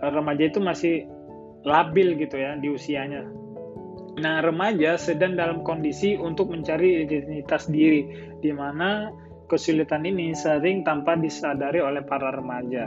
remaja 0.00 0.48
itu 0.48 0.58
masih 0.58 1.04
labil 1.68 2.16
gitu 2.16 2.40
ya 2.40 2.56
di 2.56 2.72
usianya. 2.72 3.28
Nah, 4.16 4.40
remaja 4.40 4.96
sedang 4.96 5.36
dalam 5.36 5.60
kondisi 5.62 6.16
untuk 6.16 6.50
mencari 6.50 7.04
identitas 7.04 7.68
diri, 7.68 8.34
di 8.40 8.50
mana 8.50 9.12
Kesulitan 9.50 10.06
ini 10.06 10.30
sering 10.30 10.86
tanpa 10.86 11.18
disadari 11.18 11.82
oleh 11.82 12.06
para 12.06 12.30
remaja. 12.30 12.86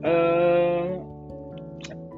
Uh, 0.00 1.02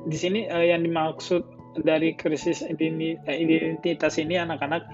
di 0.04 0.14
sini 0.20 0.44
uh, 0.46 0.60
yang 0.60 0.84
dimaksud 0.84 1.40
dari 1.80 2.12
krisis 2.12 2.60
identitas 2.68 4.20
ini 4.20 4.36
anak-anak 4.36 4.84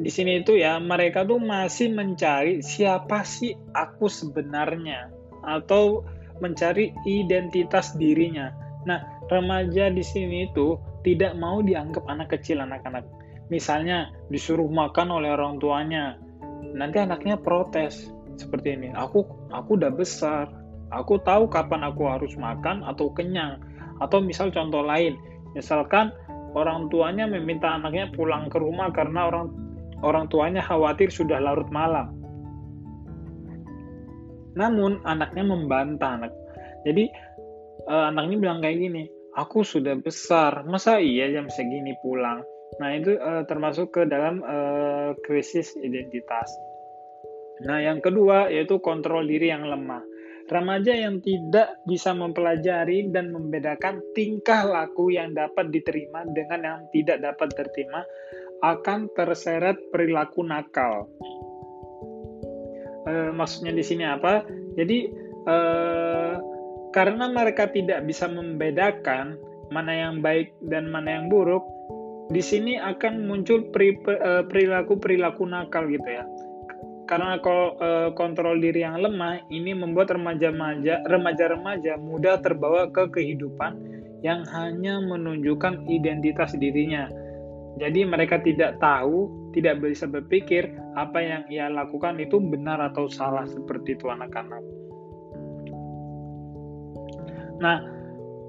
di 0.00 0.08
sini 0.08 0.40
itu 0.40 0.56
ya 0.56 0.80
mereka 0.80 1.28
tuh 1.28 1.36
masih 1.36 1.92
mencari 1.92 2.64
siapa 2.64 3.20
sih 3.20 3.52
aku 3.76 4.08
sebenarnya 4.08 5.12
atau 5.44 6.00
mencari 6.40 6.96
identitas 7.04 7.92
dirinya. 8.00 8.48
Nah, 8.88 9.04
remaja 9.28 9.92
di 9.92 10.00
sini 10.00 10.48
itu 10.48 10.80
tidak 11.04 11.36
mau 11.36 11.60
dianggap 11.60 12.08
anak 12.08 12.32
kecil 12.32 12.64
anak-anak. 12.64 13.04
Misalnya 13.52 14.08
disuruh 14.32 14.68
makan 14.72 15.20
oleh 15.20 15.36
orang 15.36 15.60
tuanya, 15.60 16.16
nanti 16.76 17.02
anaknya 17.02 17.36
protes 17.40 18.08
seperti 18.36 18.76
ini 18.76 18.88
aku 18.94 19.24
aku 19.52 19.76
udah 19.76 19.92
besar 19.92 20.60
Aku 20.90 21.22
tahu 21.22 21.46
kapan 21.46 21.86
aku 21.86 22.02
harus 22.10 22.34
makan 22.34 22.82
atau 22.82 23.14
kenyang. 23.14 23.62
Atau 24.02 24.18
misal 24.18 24.50
contoh 24.50 24.82
lain, 24.82 25.14
misalkan 25.54 26.10
orang 26.50 26.90
tuanya 26.90 27.30
meminta 27.30 27.78
anaknya 27.78 28.10
pulang 28.10 28.50
ke 28.50 28.58
rumah 28.58 28.90
karena 28.90 29.30
orang 29.30 29.54
orang 30.02 30.26
tuanya 30.26 30.58
khawatir 30.66 31.06
sudah 31.14 31.38
larut 31.38 31.70
malam. 31.70 32.10
Namun 34.58 34.98
anaknya 35.06 35.46
membantah 35.46 36.18
anak. 36.18 36.32
Jadi 36.82 37.06
uh, 37.86 38.10
anak 38.10 38.26
ini 38.26 38.36
bilang 38.42 38.58
kayak 38.58 38.82
gini, 38.82 39.06
aku 39.38 39.62
sudah 39.62 39.94
besar, 39.94 40.66
masa 40.66 40.98
iya 40.98 41.30
jam 41.30 41.46
segini 41.46 41.94
pulang? 42.02 42.42
Nah 42.78 42.90
itu 42.94 43.18
uh, 43.18 43.42
termasuk 43.50 43.90
ke 43.90 44.02
dalam 44.06 44.44
uh, 44.46 45.16
krisis 45.26 45.74
identitas. 45.82 46.46
Nah 47.66 47.82
yang 47.82 47.98
kedua 47.98 48.48
yaitu 48.48 48.78
kontrol 48.78 49.26
diri 49.26 49.50
yang 49.50 49.66
lemah. 49.66 50.06
Remaja 50.50 50.90
yang 50.90 51.22
tidak 51.22 51.78
bisa 51.86 52.10
mempelajari 52.10 53.06
dan 53.14 53.30
membedakan 53.30 54.02
tingkah 54.18 54.66
laku 54.66 55.14
yang 55.14 55.30
dapat 55.30 55.70
diterima 55.70 56.26
dengan 56.34 56.60
yang 56.66 56.80
tidak 56.90 57.22
dapat 57.22 57.54
diterima 57.54 58.02
akan 58.58 59.06
terseret 59.14 59.78
perilaku 59.94 60.42
nakal. 60.42 61.06
E, 63.06 63.30
maksudnya 63.30 63.70
di 63.70 63.84
sini 63.86 64.02
apa? 64.02 64.42
Jadi 64.74 65.06
e, 65.46 65.56
karena 66.90 67.30
mereka 67.30 67.70
tidak 67.70 68.02
bisa 68.10 68.26
membedakan 68.26 69.38
mana 69.70 69.92
yang 69.94 70.18
baik 70.18 70.50
dan 70.66 70.90
mana 70.90 71.22
yang 71.22 71.30
buruk, 71.30 71.62
di 72.30 72.38
sini 72.38 72.78
akan 72.78 73.26
muncul 73.26 73.66
eh, 73.74 74.42
perilaku-perilaku 74.46 75.42
nakal 75.50 75.90
gitu 75.90 76.06
ya. 76.06 76.24
Karena 77.10 77.42
eh, 77.42 78.10
kontrol 78.14 78.62
diri 78.62 78.86
yang 78.86 79.02
lemah 79.02 79.42
ini 79.50 79.74
membuat 79.74 80.14
remaja-remaja 80.14 81.10
remaja-remaja 81.10 81.98
mudah 81.98 82.38
terbawa 82.38 82.86
ke 82.94 83.10
kehidupan 83.10 83.82
yang 84.22 84.46
hanya 84.54 85.02
menunjukkan 85.02 85.90
identitas 85.90 86.54
dirinya. 86.54 87.10
Jadi 87.82 88.06
mereka 88.06 88.38
tidak 88.38 88.78
tahu, 88.78 89.50
tidak 89.56 89.82
bisa 89.82 90.06
berpikir 90.06 90.70
apa 90.94 91.18
yang 91.18 91.42
ia 91.50 91.66
lakukan 91.66 92.18
itu 92.22 92.38
benar 92.38 92.78
atau 92.78 93.10
salah 93.10 93.46
seperti 93.48 93.98
itu 93.98 94.06
anak-anak. 94.06 94.62
Nah, 97.60 97.99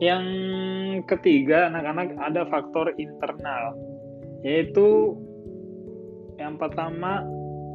yang 0.02 0.26
ketiga 1.06 1.70
anak-anak 1.70 2.18
ada 2.18 2.42
faktor 2.50 2.90
internal, 2.98 3.78
yaitu 4.42 5.14
yang 6.42 6.58
pertama 6.58 7.22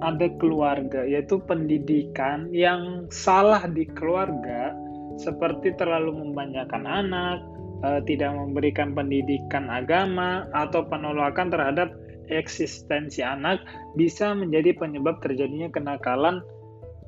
ada 0.03 0.27
keluarga, 0.43 1.07
yaitu 1.07 1.39
pendidikan 1.47 2.51
yang 2.51 3.07
salah 3.15 3.65
di 3.71 3.87
keluarga 3.95 4.75
seperti 5.17 5.73
terlalu 5.79 6.19
membanyakan 6.19 6.85
anak, 6.85 7.39
eh, 7.87 8.01
tidak 8.05 8.35
memberikan 8.35 8.93
pendidikan 8.93 9.71
agama 9.71 10.45
atau 10.53 10.85
penolakan 10.85 11.49
terhadap 11.49 11.95
eksistensi 12.27 13.23
anak 13.23 13.63
bisa 13.95 14.35
menjadi 14.35 14.75
penyebab 14.75 15.23
terjadinya 15.23 15.71
kenakalan 15.71 16.43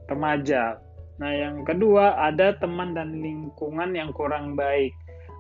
remaja. 0.07 0.79
Nah, 1.19 1.33
yang 1.35 1.67
kedua 1.67 2.15
ada 2.15 2.55
teman 2.63 2.95
dan 2.95 3.19
lingkungan 3.19 3.91
yang 3.99 4.15
kurang 4.15 4.55
baik. 4.55 4.95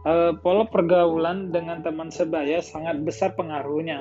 E, 0.08 0.32
pola 0.40 0.64
pergaulan 0.64 1.52
dengan 1.52 1.84
teman 1.84 2.08
sebaya 2.08 2.64
sangat 2.64 3.04
besar 3.04 3.36
pengaruhnya. 3.36 4.00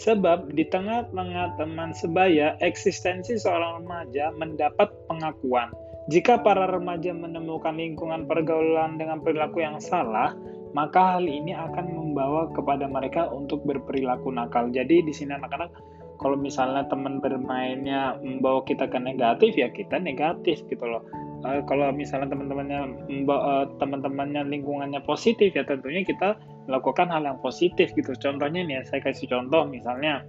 Sebab 0.00 0.56
di 0.56 0.64
tengah-tengah 0.66 1.60
teman 1.60 1.92
sebaya, 1.92 2.56
eksistensi 2.64 3.36
seorang 3.36 3.84
remaja 3.84 4.32
mendapat 4.34 4.88
pengakuan. 5.06 5.68
Jika 6.08 6.40
para 6.40 6.66
remaja 6.66 7.12
menemukan 7.12 7.76
lingkungan 7.76 8.24
pergaulan 8.24 8.96
dengan 8.96 9.20
perilaku 9.20 9.62
yang 9.62 9.78
salah, 9.78 10.32
maka 10.74 11.20
hal 11.20 11.28
ini 11.28 11.54
akan 11.54 11.92
membawa 11.94 12.50
kepada 12.56 12.90
mereka 12.90 13.30
untuk 13.30 13.62
berperilaku 13.62 14.34
nakal. 14.34 14.72
Jadi 14.72 15.06
di 15.06 15.12
sini 15.14 15.36
anak-anak 15.38 15.70
kalau 16.18 16.40
misalnya 16.40 16.86
teman 16.88 17.18
bermainnya 17.20 18.18
membawa 18.22 18.62
kita 18.64 18.86
ke 18.86 18.98
negatif 18.98 19.58
ya 19.58 19.68
kita 19.70 19.98
negatif 19.98 20.62
gitu 20.70 20.86
loh 20.86 21.02
uh, 21.44 21.60
kalau 21.68 21.92
misalnya 21.92 22.32
teman-temannya 22.32 22.80
uh, 23.28 23.64
teman-temannya 23.78 24.42
lingkungannya 24.48 25.00
positif 25.04 25.52
ya 25.52 25.62
tentunya 25.62 26.02
kita 26.02 26.40
melakukan 26.66 27.12
hal 27.12 27.22
yang 27.22 27.38
positif 27.44 27.92
gitu 27.92 28.16
contohnya 28.18 28.64
nih 28.64 28.82
saya 28.88 29.04
kasih 29.04 29.28
contoh 29.28 29.68
misalnya 29.68 30.24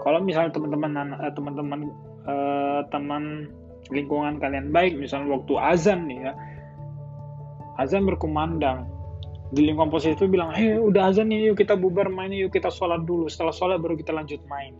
kalau 0.00 0.18
misalnya 0.24 0.50
teman-teman 0.56 0.90
uh, 1.20 1.32
teman-teman 1.32 1.80
teman 2.88 3.52
lingkungan 3.92 4.40
kalian 4.40 4.72
baik 4.72 4.96
misalnya 4.96 5.36
waktu 5.36 5.60
azan 5.60 6.08
nih 6.08 6.24
ya 6.24 6.32
azan 7.76 8.08
berkumandang 8.08 8.88
di 9.54 9.70
lingkungan 9.70 9.92
positif 9.92 10.26
bilang, 10.26 10.50
hei 10.50 10.74
udah 10.74 11.14
azan 11.14 11.30
nih, 11.30 11.52
yuk 11.52 11.62
kita 11.62 11.78
bubar 11.78 12.10
main, 12.10 12.34
yuk 12.34 12.50
kita 12.50 12.74
sholat 12.74 13.06
dulu. 13.06 13.30
Setelah 13.30 13.54
sholat 13.54 13.78
baru 13.78 13.94
kita 13.94 14.10
lanjut 14.10 14.42
main. 14.50 14.74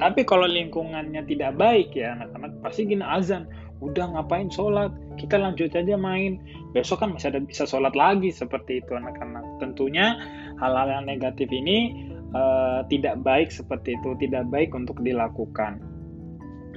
Tapi 0.00 0.26
kalau 0.26 0.48
lingkungannya 0.48 1.22
tidak 1.28 1.60
baik 1.60 1.92
ya 1.94 2.16
anak-anak 2.18 2.56
pasti 2.64 2.88
gini 2.88 3.04
azan, 3.04 3.46
udah 3.80 4.12
ngapain 4.12 4.52
sholat, 4.52 4.92
kita 5.16 5.40
lanjut 5.40 5.72
aja 5.72 5.96
main. 5.96 6.36
Besok 6.76 7.04
kan 7.04 7.16
masih 7.16 7.32
ada 7.32 7.40
bisa 7.40 7.64
sholat 7.64 7.96
lagi 7.96 8.28
seperti 8.28 8.84
itu 8.84 8.92
anak-anak. 8.92 9.42
Tentunya 9.58 10.16
hal-hal 10.60 10.88
yang 11.00 11.04
negatif 11.08 11.48
ini 11.48 12.08
uh, 12.36 12.84
tidak 12.92 13.20
baik 13.24 13.48
seperti 13.48 13.96
itu, 13.96 14.16
tidak 14.20 14.46
baik 14.52 14.70
untuk 14.76 15.00
dilakukan. 15.00 15.80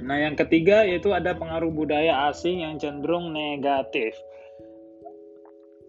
Nah 0.04 0.16
yang 0.20 0.36
ketiga 0.36 0.84
yaitu 0.84 1.12
ada 1.16 1.32
pengaruh 1.32 1.72
budaya 1.72 2.28
asing 2.28 2.60
yang 2.60 2.76
cenderung 2.76 3.32
negatif. 3.32 4.12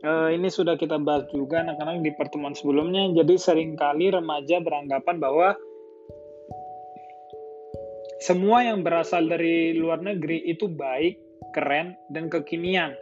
Uh, 0.05 0.29
ini 0.29 0.53
sudah 0.53 0.77
kita 0.77 1.01
bahas 1.01 1.25
juga 1.33 1.65
anak-anak 1.65 2.05
di 2.05 2.11
pertemuan 2.13 2.53
sebelumnya. 2.53 3.09
Jadi 3.15 3.41
sering 3.41 3.73
kali 3.73 4.13
remaja 4.13 4.61
beranggapan 4.61 5.17
bahwa 5.17 5.57
semua 8.25 8.65
yang 8.65 8.81
berasal 8.81 9.29
dari 9.29 9.77
luar 9.77 10.01
negeri 10.01 10.41
itu 10.49 10.65
baik, 10.65 11.21
keren, 11.53 11.93
dan 12.09 12.25
kekinian. 12.25 12.97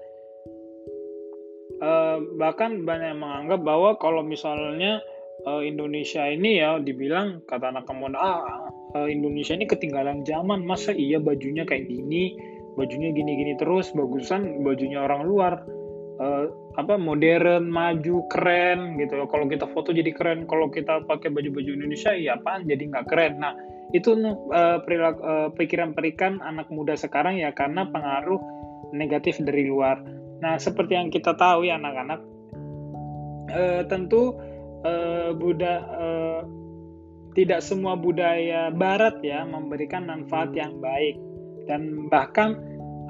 Uh, 1.80 2.20
bahkan 2.36 2.84
banyak 2.84 3.16
yang 3.16 3.24
menganggap 3.24 3.64
bahwa 3.64 3.96
kalau 4.04 4.20
misalnya 4.20 5.00
uh, 5.48 5.64
Indonesia 5.64 6.28
ini 6.28 6.60
ya 6.60 6.80
dibilang 6.80 7.44
kata 7.48 7.72
anak 7.72 7.88
kamu 7.88 8.14
ah 8.16 8.68
uh, 8.96 9.08
Indonesia 9.10 9.58
ini 9.58 9.68
ketinggalan 9.68 10.24
zaman 10.24 10.64
masa 10.64 10.96
iya 10.96 11.20
bajunya 11.20 11.68
kayak 11.68 11.90
gini 11.90 12.38
bajunya 12.80 13.12
gini-gini 13.12 13.58
terus 13.60 13.92
bagusan 13.92 14.64
bajunya 14.64 15.02
orang 15.02 15.28
luar 15.28 15.54
uh, 16.22 16.46
apa 16.80 16.96
modern 16.96 17.68
maju 17.68 18.26
keren 18.32 18.96
gitu 19.02 19.26
kalau 19.28 19.50
kita 19.50 19.66
foto 19.74 19.92
jadi 19.92 20.14
keren 20.14 20.46
kalau 20.48 20.72
kita 20.72 21.04
pakai 21.04 21.34
baju-baju 21.34 21.70
Indonesia 21.74 22.16
ya 22.16 22.38
apaan 22.40 22.70
jadi 22.70 22.84
nggak 22.88 23.06
keren 23.12 23.44
nah 23.44 23.54
itu 23.92 24.16
uh, 24.16 24.80
perilaku 24.86 25.20
uh, 25.22 25.50
pikiran 25.54 25.92
perikan 25.92 26.40
anak 26.40 26.72
muda 26.72 26.96
sekarang 26.96 27.38
ya 27.38 27.52
karena 27.52 27.86
pengaruh 27.92 28.40
negatif 28.96 29.42
dari 29.44 29.68
luar. 29.68 30.00
Nah, 30.40 30.56
seperti 30.56 30.96
yang 30.96 31.10
kita 31.12 31.36
tahu 31.36 31.68
ya 31.68 31.76
anak-anak, 31.76 32.22
uh, 33.52 33.82
tentu 33.90 34.38
uh, 34.86 35.32
Buddha 35.36 35.76
uh, 35.84 36.42
tidak 37.34 37.66
semua 37.66 37.98
budaya 37.98 38.70
Barat 38.70 39.20
ya 39.26 39.42
memberikan 39.44 40.06
manfaat 40.06 40.54
yang 40.54 40.78
baik 40.78 41.18
dan 41.66 42.08
bahkan 42.08 42.62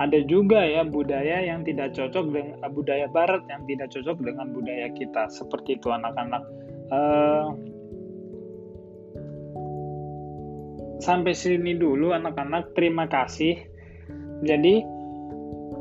ada 0.02 0.26
juga 0.26 0.64
ya 0.66 0.82
budaya 0.82 1.46
yang 1.46 1.62
tidak 1.62 1.94
cocok 1.94 2.34
dengan 2.34 2.58
budaya 2.74 3.06
Barat 3.12 3.46
yang 3.46 3.62
tidak 3.70 3.94
cocok 3.94 4.18
dengan 4.26 4.48
budaya 4.50 4.88
kita 4.96 5.30
seperti 5.30 5.78
itu 5.78 5.92
anak-anak. 5.94 6.44
Uh, 6.90 7.54
sampai 11.04 11.36
sini 11.36 11.76
dulu 11.76 12.16
anak-anak. 12.16 12.72
Terima 12.72 13.12
kasih. 13.12 13.60
Jadi 14.48 14.80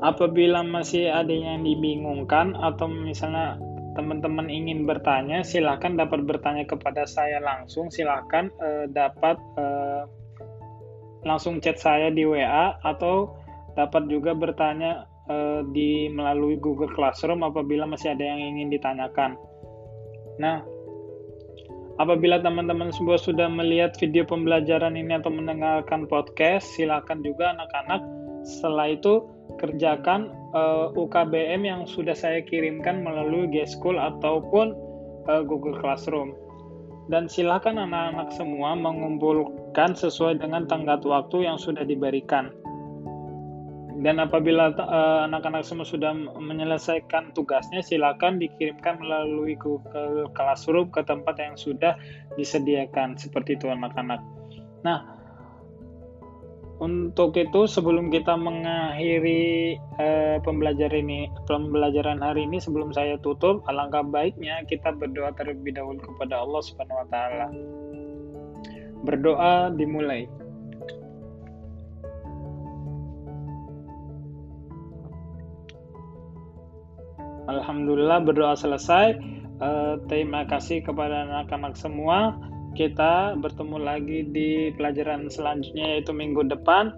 apabila 0.02 0.66
masih 0.66 1.06
ada 1.14 1.30
yang 1.30 1.62
dibingungkan 1.62 2.58
atau 2.58 2.90
misalnya 2.90 3.62
teman-teman 3.94 4.50
ingin 4.50 4.88
bertanya 4.88 5.46
silahkan 5.46 5.94
dapat 5.94 6.26
bertanya 6.26 6.66
kepada 6.66 7.06
saya 7.06 7.38
langsung. 7.38 7.86
Silahkan 7.94 8.50
eh, 8.58 8.90
dapat 8.90 9.38
eh, 9.54 10.02
langsung 11.22 11.62
chat 11.62 11.78
saya 11.78 12.10
di 12.10 12.26
WA 12.26 12.74
atau 12.82 13.38
dapat 13.78 14.10
juga 14.10 14.34
bertanya 14.34 15.06
eh, 15.30 15.62
di 15.70 16.10
melalui 16.10 16.58
Google 16.58 16.90
Classroom 16.90 17.46
apabila 17.46 17.86
masih 17.86 18.18
ada 18.18 18.26
yang 18.26 18.42
ingin 18.42 18.74
ditanyakan. 18.74 19.38
Nah 20.42 20.71
Apabila 22.00 22.40
teman-teman 22.40 22.88
semua 22.88 23.20
sudah 23.20 23.52
melihat 23.52 23.92
video 24.00 24.24
pembelajaran 24.24 24.96
ini 24.96 25.12
atau 25.12 25.28
mendengarkan 25.28 26.08
podcast, 26.08 26.64
silakan 26.72 27.20
juga 27.20 27.52
anak-anak 27.52 28.00
setelah 28.48 28.96
itu 28.96 29.28
kerjakan 29.60 30.32
uh, 30.56 30.88
eh, 30.88 30.98
UKBM 30.98 31.62
yang 31.68 31.80
sudah 31.84 32.16
saya 32.16 32.40
kirimkan 32.40 33.04
melalui 33.04 33.44
G-School 33.52 34.00
ataupun 34.00 34.72
uh, 35.28 35.44
Google 35.44 35.76
Classroom. 35.84 36.32
Dan 37.10 37.28
silakan 37.28 37.76
anak-anak 37.76 38.32
semua 38.32 38.78
mengumpulkan 38.78 39.92
sesuai 39.92 40.40
dengan 40.40 40.64
tenggat 40.64 41.04
waktu 41.04 41.44
yang 41.44 41.60
sudah 41.60 41.84
diberikan. 41.84 42.54
Dan 44.02 44.18
apabila 44.18 44.74
uh, 44.74 45.30
anak-anak 45.30 45.62
semua 45.62 45.86
sudah 45.86 46.10
menyelesaikan 46.34 47.30
tugasnya, 47.38 47.86
silakan 47.86 48.42
dikirimkan 48.42 48.98
melalui 48.98 49.54
Google 49.54 50.26
Classroom 50.34 50.90
ke 50.90 51.06
tempat 51.06 51.38
yang 51.38 51.54
sudah 51.54 51.94
disediakan. 52.34 53.14
Seperti 53.14 53.54
itu 53.54 53.70
anak-anak. 53.70 54.18
Nah, 54.82 55.22
untuk 56.82 57.38
itu 57.38 57.70
sebelum 57.70 58.10
kita 58.10 58.34
mengakhiri 58.34 59.78
uh, 60.02 60.42
pembelajaran 60.42 61.06
ini, 61.06 61.30
pembelajaran 61.46 62.18
hari 62.18 62.50
ini 62.50 62.58
sebelum 62.58 62.90
saya 62.90 63.22
tutup, 63.22 63.62
alangkah 63.70 64.02
baiknya 64.02 64.66
kita 64.66 64.90
berdoa 64.90 65.30
terlebih 65.38 65.78
dahulu 65.78 66.02
kepada 66.02 66.42
Allah 66.42 66.58
Subhanahu 66.58 67.06
wa 67.06 67.06
taala. 67.06 67.46
Berdoa 69.06 69.70
dimulai. 69.78 70.26
Alhamdulillah 77.58 78.24
berdoa 78.24 78.56
selesai. 78.56 79.20
Uh, 79.62 80.00
terima 80.08 80.48
kasih 80.48 80.80
kepada 80.80 81.28
anak-anak 81.28 81.76
semua. 81.76 82.34
Kita 82.72 83.36
bertemu 83.36 83.76
lagi 83.76 84.24
di 84.32 84.72
pelajaran 84.72 85.28
selanjutnya 85.28 85.98
yaitu 85.98 86.16
minggu 86.16 86.48
depan. 86.48 86.96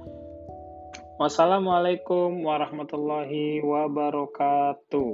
Wassalamualaikum 1.18 2.42
warahmatullahi 2.46 3.62
wabarakatuh. 3.62 5.10